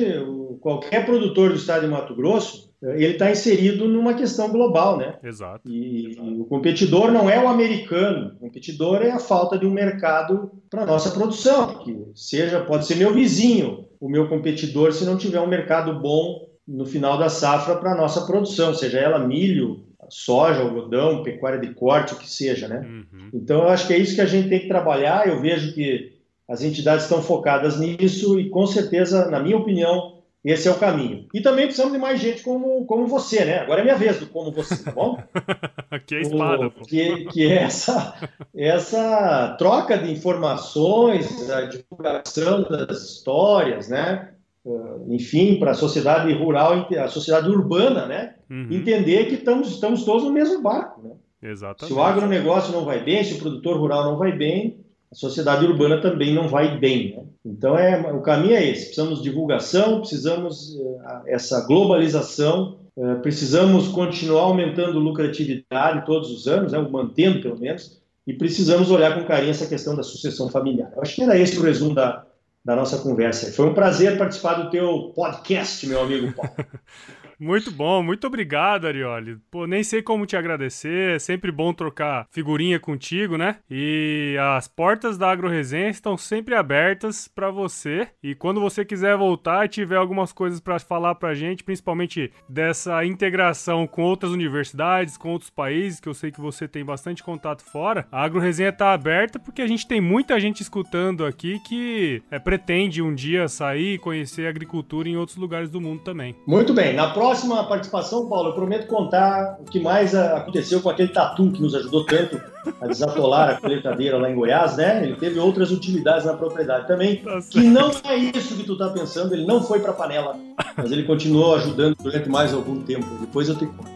qualquer 0.62 1.06
produtor 1.06 1.50
do 1.50 1.56
estado 1.56 1.82
de 1.82 1.88
Mato 1.88 2.16
Grosso 2.16 2.68
ele 2.82 3.14
está 3.14 3.32
inserido 3.32 3.88
numa 3.88 4.14
questão 4.14 4.50
global, 4.50 4.98
né? 4.98 5.16
Exato. 5.24 5.68
E, 5.68 6.12
Exato. 6.12 6.42
o 6.42 6.46
competidor 6.46 7.12
não 7.12 7.28
é 7.28 7.44
o 7.44 7.48
americano, 7.48 8.34
o 8.36 8.40
competidor 8.40 9.02
é 9.02 9.10
a 9.10 9.20
falta 9.20 9.58
de 9.58 9.66
um 9.66 9.72
mercado 9.72 10.52
para 10.70 10.86
nossa 10.86 11.10
produção, 11.10 11.80
que 11.80 11.98
seja 12.14 12.62
pode 12.62 12.86
ser 12.86 12.96
meu 12.96 13.12
vizinho, 13.12 13.86
o 14.00 14.08
meu 14.08 14.30
competidor 14.30 14.94
se 14.94 15.06
não 15.06 15.18
tiver 15.18 15.42
um 15.42 15.48
mercado 15.48 16.00
bom 16.00 16.48
no 16.68 16.86
final 16.86 17.18
da 17.18 17.30
safra 17.30 17.78
para 17.78 17.96
nossa 17.96 18.28
produção, 18.28 18.74
seja 18.76 19.00
ela 19.00 19.18
milho, 19.18 19.86
soja, 20.10 20.62
algodão, 20.62 21.24
pecuária 21.24 21.60
de 21.60 21.74
corte, 21.74 22.14
o 22.14 22.18
que 22.18 22.30
seja, 22.30 22.68
né? 22.68 22.86
Uhum. 22.86 23.30
Então 23.34 23.64
eu 23.64 23.70
acho 23.70 23.88
que 23.88 23.94
é 23.94 23.98
isso 23.98 24.16
que 24.16 24.22
a 24.22 24.26
gente 24.26 24.50
tem 24.50 24.60
que 24.60 24.68
trabalhar. 24.68 25.28
Eu 25.28 25.42
vejo 25.42 25.74
que 25.74 26.17
as 26.48 26.64
entidades 26.64 27.04
estão 27.04 27.22
focadas 27.22 27.80
nisso 27.80 28.40
e 28.40 28.50
com 28.50 28.66
certeza, 28.66 29.30
na 29.30 29.40
minha 29.40 29.58
opinião, 29.58 30.18
esse 30.44 30.68
é 30.68 30.72
o 30.72 30.80
caminho. 30.80 31.28
E 31.34 31.42
também 31.42 31.66
precisamos 31.66 31.92
de 31.94 32.00
mais 32.00 32.22
gente 32.22 32.42
como, 32.42 32.86
como 32.86 33.06
você, 33.06 33.44
né? 33.44 33.60
Agora 33.60 33.82
é 33.82 33.84
minha 33.84 33.98
vez 33.98 34.18
do 34.18 34.28
como 34.28 34.50
você, 34.52 34.82
tá 34.82 34.92
bom? 34.92 35.18
que 36.08 36.16
é 36.16 36.22
espada, 36.22 36.70
pô. 36.70 36.86
Que, 36.86 37.26
que 37.26 37.52
é 37.52 37.64
essa, 37.64 38.30
essa 38.56 39.56
troca 39.60 39.98
de 39.98 40.10
informações, 40.10 41.50
a 41.50 41.64
divulgação 41.64 42.64
das 42.64 43.04
histórias, 43.04 43.90
né? 43.90 44.32
Uh, 44.64 45.14
enfim, 45.14 45.60
para 45.60 45.72
a 45.72 45.76
sociedade 45.76 46.32
rural, 46.34 46.88
a 46.98 47.08
sociedade 47.10 47.50
urbana, 47.50 48.06
né? 48.06 48.36
Uhum. 48.50 48.70
Entender 48.72 49.26
que 49.26 49.36
estamos, 49.36 49.70
estamos 49.70 50.06
todos 50.06 50.24
no 50.24 50.32
mesmo 50.32 50.62
barco, 50.62 51.02
né? 51.02 51.12
Exatamente. 51.42 51.94
Se 51.94 52.00
o 52.00 52.02
agronegócio 52.02 52.72
não 52.72 52.86
vai 52.86 53.04
bem, 53.04 53.24
se 53.24 53.34
o 53.34 53.40
produtor 53.40 53.78
rural 53.78 54.06
não 54.06 54.18
vai 54.18 54.32
bem, 54.32 54.80
a 55.12 55.16
sociedade 55.16 55.66
urbana 55.66 56.02
também 56.02 56.34
não 56.34 56.48
vai 56.48 56.78
bem. 56.78 57.16
Né? 57.16 57.24
Então, 57.46 57.78
é, 57.78 58.00
o 58.12 58.22
caminho 58.22 58.56
é 58.56 58.66
esse: 58.66 58.86
precisamos 58.86 59.20
de 59.20 59.30
divulgação, 59.30 60.00
precisamos 60.00 60.76
uh, 60.76 61.22
essa 61.26 61.66
globalização, 61.66 62.80
uh, 62.96 63.20
precisamos 63.22 63.88
continuar 63.88 64.44
aumentando 64.44 65.00
lucratividade 65.00 66.06
todos 66.06 66.30
os 66.30 66.48
anos, 66.48 66.74
né, 66.74 66.80
mantendo 66.80 67.42
pelo 67.42 67.58
menos, 67.58 68.02
e 68.26 68.34
precisamos 68.34 68.92
olhar 68.92 69.18
com 69.18 69.26
carinho 69.26 69.52
essa 69.52 69.68
questão 69.68 69.96
da 69.96 70.04
sucessão 70.04 70.50
familiar. 70.50 70.92
Eu 70.96 71.02
acho 71.02 71.16
que 71.16 71.24
era 71.24 71.38
esse 71.38 71.58
o 71.58 71.64
resumo 71.64 71.96
da, 71.96 72.26
da 72.64 72.76
nossa 72.76 72.98
conversa. 72.98 73.52
Foi 73.54 73.66
um 73.66 73.74
prazer 73.74 74.18
participar 74.18 74.56
do 74.56 74.70
teu 74.70 75.14
podcast, 75.16 75.88
meu 75.88 76.02
amigo 76.02 76.34
Paulo. 76.34 76.52
Muito 77.40 77.72
bom, 77.72 78.02
muito 78.02 78.26
obrigado, 78.26 78.88
Arioli. 78.88 79.38
Pô, 79.52 79.68
nem 79.68 79.84
sei 79.84 80.02
como 80.02 80.26
te 80.26 80.36
agradecer, 80.36 81.16
é 81.16 81.20
sempre 81.20 81.52
bom 81.52 81.72
trocar 81.72 82.26
figurinha 82.32 82.80
contigo, 82.80 83.38
né? 83.38 83.58
E 83.70 84.36
as 84.56 84.68
portas 84.68 85.18
da 85.18 85.30
Agro 85.30 85.48
Resenha 85.48 85.90
estão 85.90 86.18
sempre 86.18 86.56
abertas 86.56 87.28
para 87.28 87.52
você. 87.52 88.08
E 88.24 88.34
quando 88.34 88.60
você 88.60 88.84
quiser 88.84 89.16
voltar 89.16 89.66
e 89.66 89.70
tiver 89.70 89.98
algumas 89.98 90.34
coisas 90.34 90.60
para 90.60 90.80
falar 90.80 91.16
pra 91.16 91.36
gente, 91.36 91.64
principalmente 91.64 92.32
dessa 92.50 93.06
integração 93.06 93.86
com 93.86 94.02
outras 94.02 94.32
universidades, 94.32 95.16
com 95.16 95.30
outros 95.30 95.52
países, 95.52 96.00
que 96.00 96.10
eu 96.10 96.14
sei 96.16 96.32
que 96.32 96.42
você 96.42 96.68
tem 96.68 96.84
bastante 96.84 97.24
contato 97.24 97.64
fora, 97.64 98.08
a 98.12 98.24
Agro 98.24 98.40
Resenha 98.40 98.72
tá 98.72 98.94
aberta 98.94 99.38
porque 99.38 99.62
a 99.62 99.68
gente 99.68 99.88
tem 99.88 100.02
muita 100.02 100.40
gente 100.40 100.62
escutando 100.62 101.24
aqui 101.24 101.60
que 101.60 102.24
é, 102.32 102.40
pretende 102.40 103.02
um 103.02 103.14
dia 103.14 103.48
sair 103.48 103.94
e 103.94 104.00
conhecer 104.00 104.48
agricultura 104.48 105.08
em 105.08 105.18
outros 105.18 105.38
lugares 105.38 105.70
do 105.70 105.80
mundo 105.80 106.02
também. 106.02 106.36
Muito 106.48 106.74
bem, 106.74 106.94
na 106.94 107.10
próxima 107.10 107.27
próxima 107.28 107.62
participação, 107.66 108.26
Paulo, 108.26 108.50
eu 108.50 108.54
prometo 108.54 108.88
contar 108.88 109.58
o 109.60 109.66
que 109.66 109.82
mais 109.82 110.16
aconteceu 110.16 110.82
com 110.82 110.90
aquele 110.90 111.10
tatu 111.10 111.52
que 111.52 111.62
nos 111.62 111.76
ajudou 111.76 112.06
tanto 112.06 112.42
a 112.80 112.88
desatolar 112.88 113.50
a 113.50 113.56
coletadeira 113.56 114.18
lá 114.18 114.32
em 114.32 114.36
Goiás, 114.36 114.78
né? 114.78 115.04
Ele 115.04 115.16
teve 115.18 115.38
outras 115.38 115.70
utilidades 115.70 116.26
na 116.26 116.34
propriedade 116.34 116.88
também, 116.88 117.18
tá 117.18 117.40
que 117.50 117.60
não 117.60 117.92
é 118.06 118.16
isso 118.16 118.56
que 118.56 118.64
tu 118.64 118.78
tá 118.78 118.90
pensando, 118.90 119.34
ele 119.34 119.46
não 119.46 119.62
foi 119.62 119.82
para 119.82 119.92
panela, 119.92 120.38
mas 120.78 120.90
ele 120.90 121.04
continuou 121.04 121.56
ajudando 121.56 121.98
durante 122.02 122.30
mais 122.30 122.54
algum 122.54 122.82
tempo. 122.82 123.06
Depois 123.20 123.50
eu 123.50 123.56
te 123.56 123.66
conto. 123.66 123.92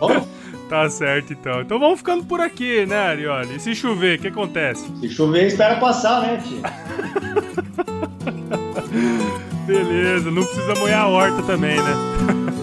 Bom? 0.00 0.26
Tá 0.68 0.90
certo, 0.90 1.32
então. 1.32 1.60
Então 1.60 1.78
vamos 1.78 2.00
ficando 2.00 2.24
por 2.24 2.40
aqui, 2.40 2.84
né, 2.86 2.96
Arioli? 2.96 3.54
E 3.54 3.60
se 3.60 3.72
chover, 3.72 4.18
o 4.18 4.22
que 4.22 4.26
acontece? 4.26 4.84
Se 5.00 5.08
chover, 5.08 5.46
espera 5.46 5.76
passar, 5.76 6.22
né, 6.22 6.42
tio? 6.44 6.60
Não 10.24 10.42
precisa 10.44 10.74
molhar 10.76 11.02
a 11.02 11.08
horta 11.08 11.42
também, 11.42 11.76
né? 11.76 11.92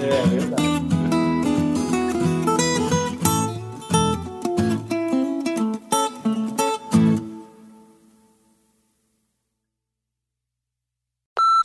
É, 0.01 0.27
verdade. 0.27 0.63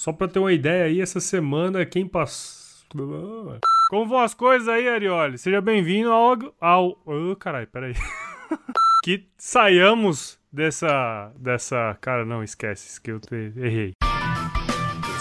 Só 0.00 0.12
pra 0.12 0.28
ter 0.28 0.38
uma 0.38 0.52
ideia 0.52 0.84
aí, 0.84 1.00
essa 1.00 1.20
semana 1.20 1.84
quem 1.86 2.06
passou. 2.06 3.58
Como 3.90 4.06
vão 4.06 4.20
as 4.20 4.34
coisas 4.34 4.68
aí, 4.68 4.88
Arioli? 4.88 5.38
Seja 5.38 5.60
bem-vindo 5.60 6.10
ao. 6.10 6.36
ao... 6.60 6.98
Oh, 7.04 7.34
caralho, 7.36 7.66
peraí. 7.66 7.94
que 9.04 9.26
saiamos 9.36 10.38
dessa. 10.52 11.32
dessa. 11.36 11.96
Cara, 12.00 12.24
não, 12.24 12.42
esquece, 12.42 13.00
que 13.00 13.10
eu 13.10 13.20
te... 13.20 13.52
errei. 13.56 13.92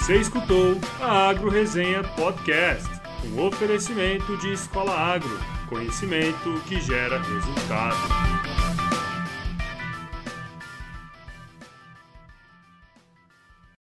Você 0.08 0.22
escutou 0.22 0.80
a 1.02 1.28
Agro 1.28 1.50
Resenha 1.50 2.02
Podcast, 2.02 2.88
um 3.26 3.46
oferecimento 3.46 4.38
de 4.38 4.54
Escola 4.54 4.94
Agro, 4.94 5.38
conhecimento 5.68 6.62
que 6.66 6.80
gera 6.80 7.22
resultado. 7.22 8.37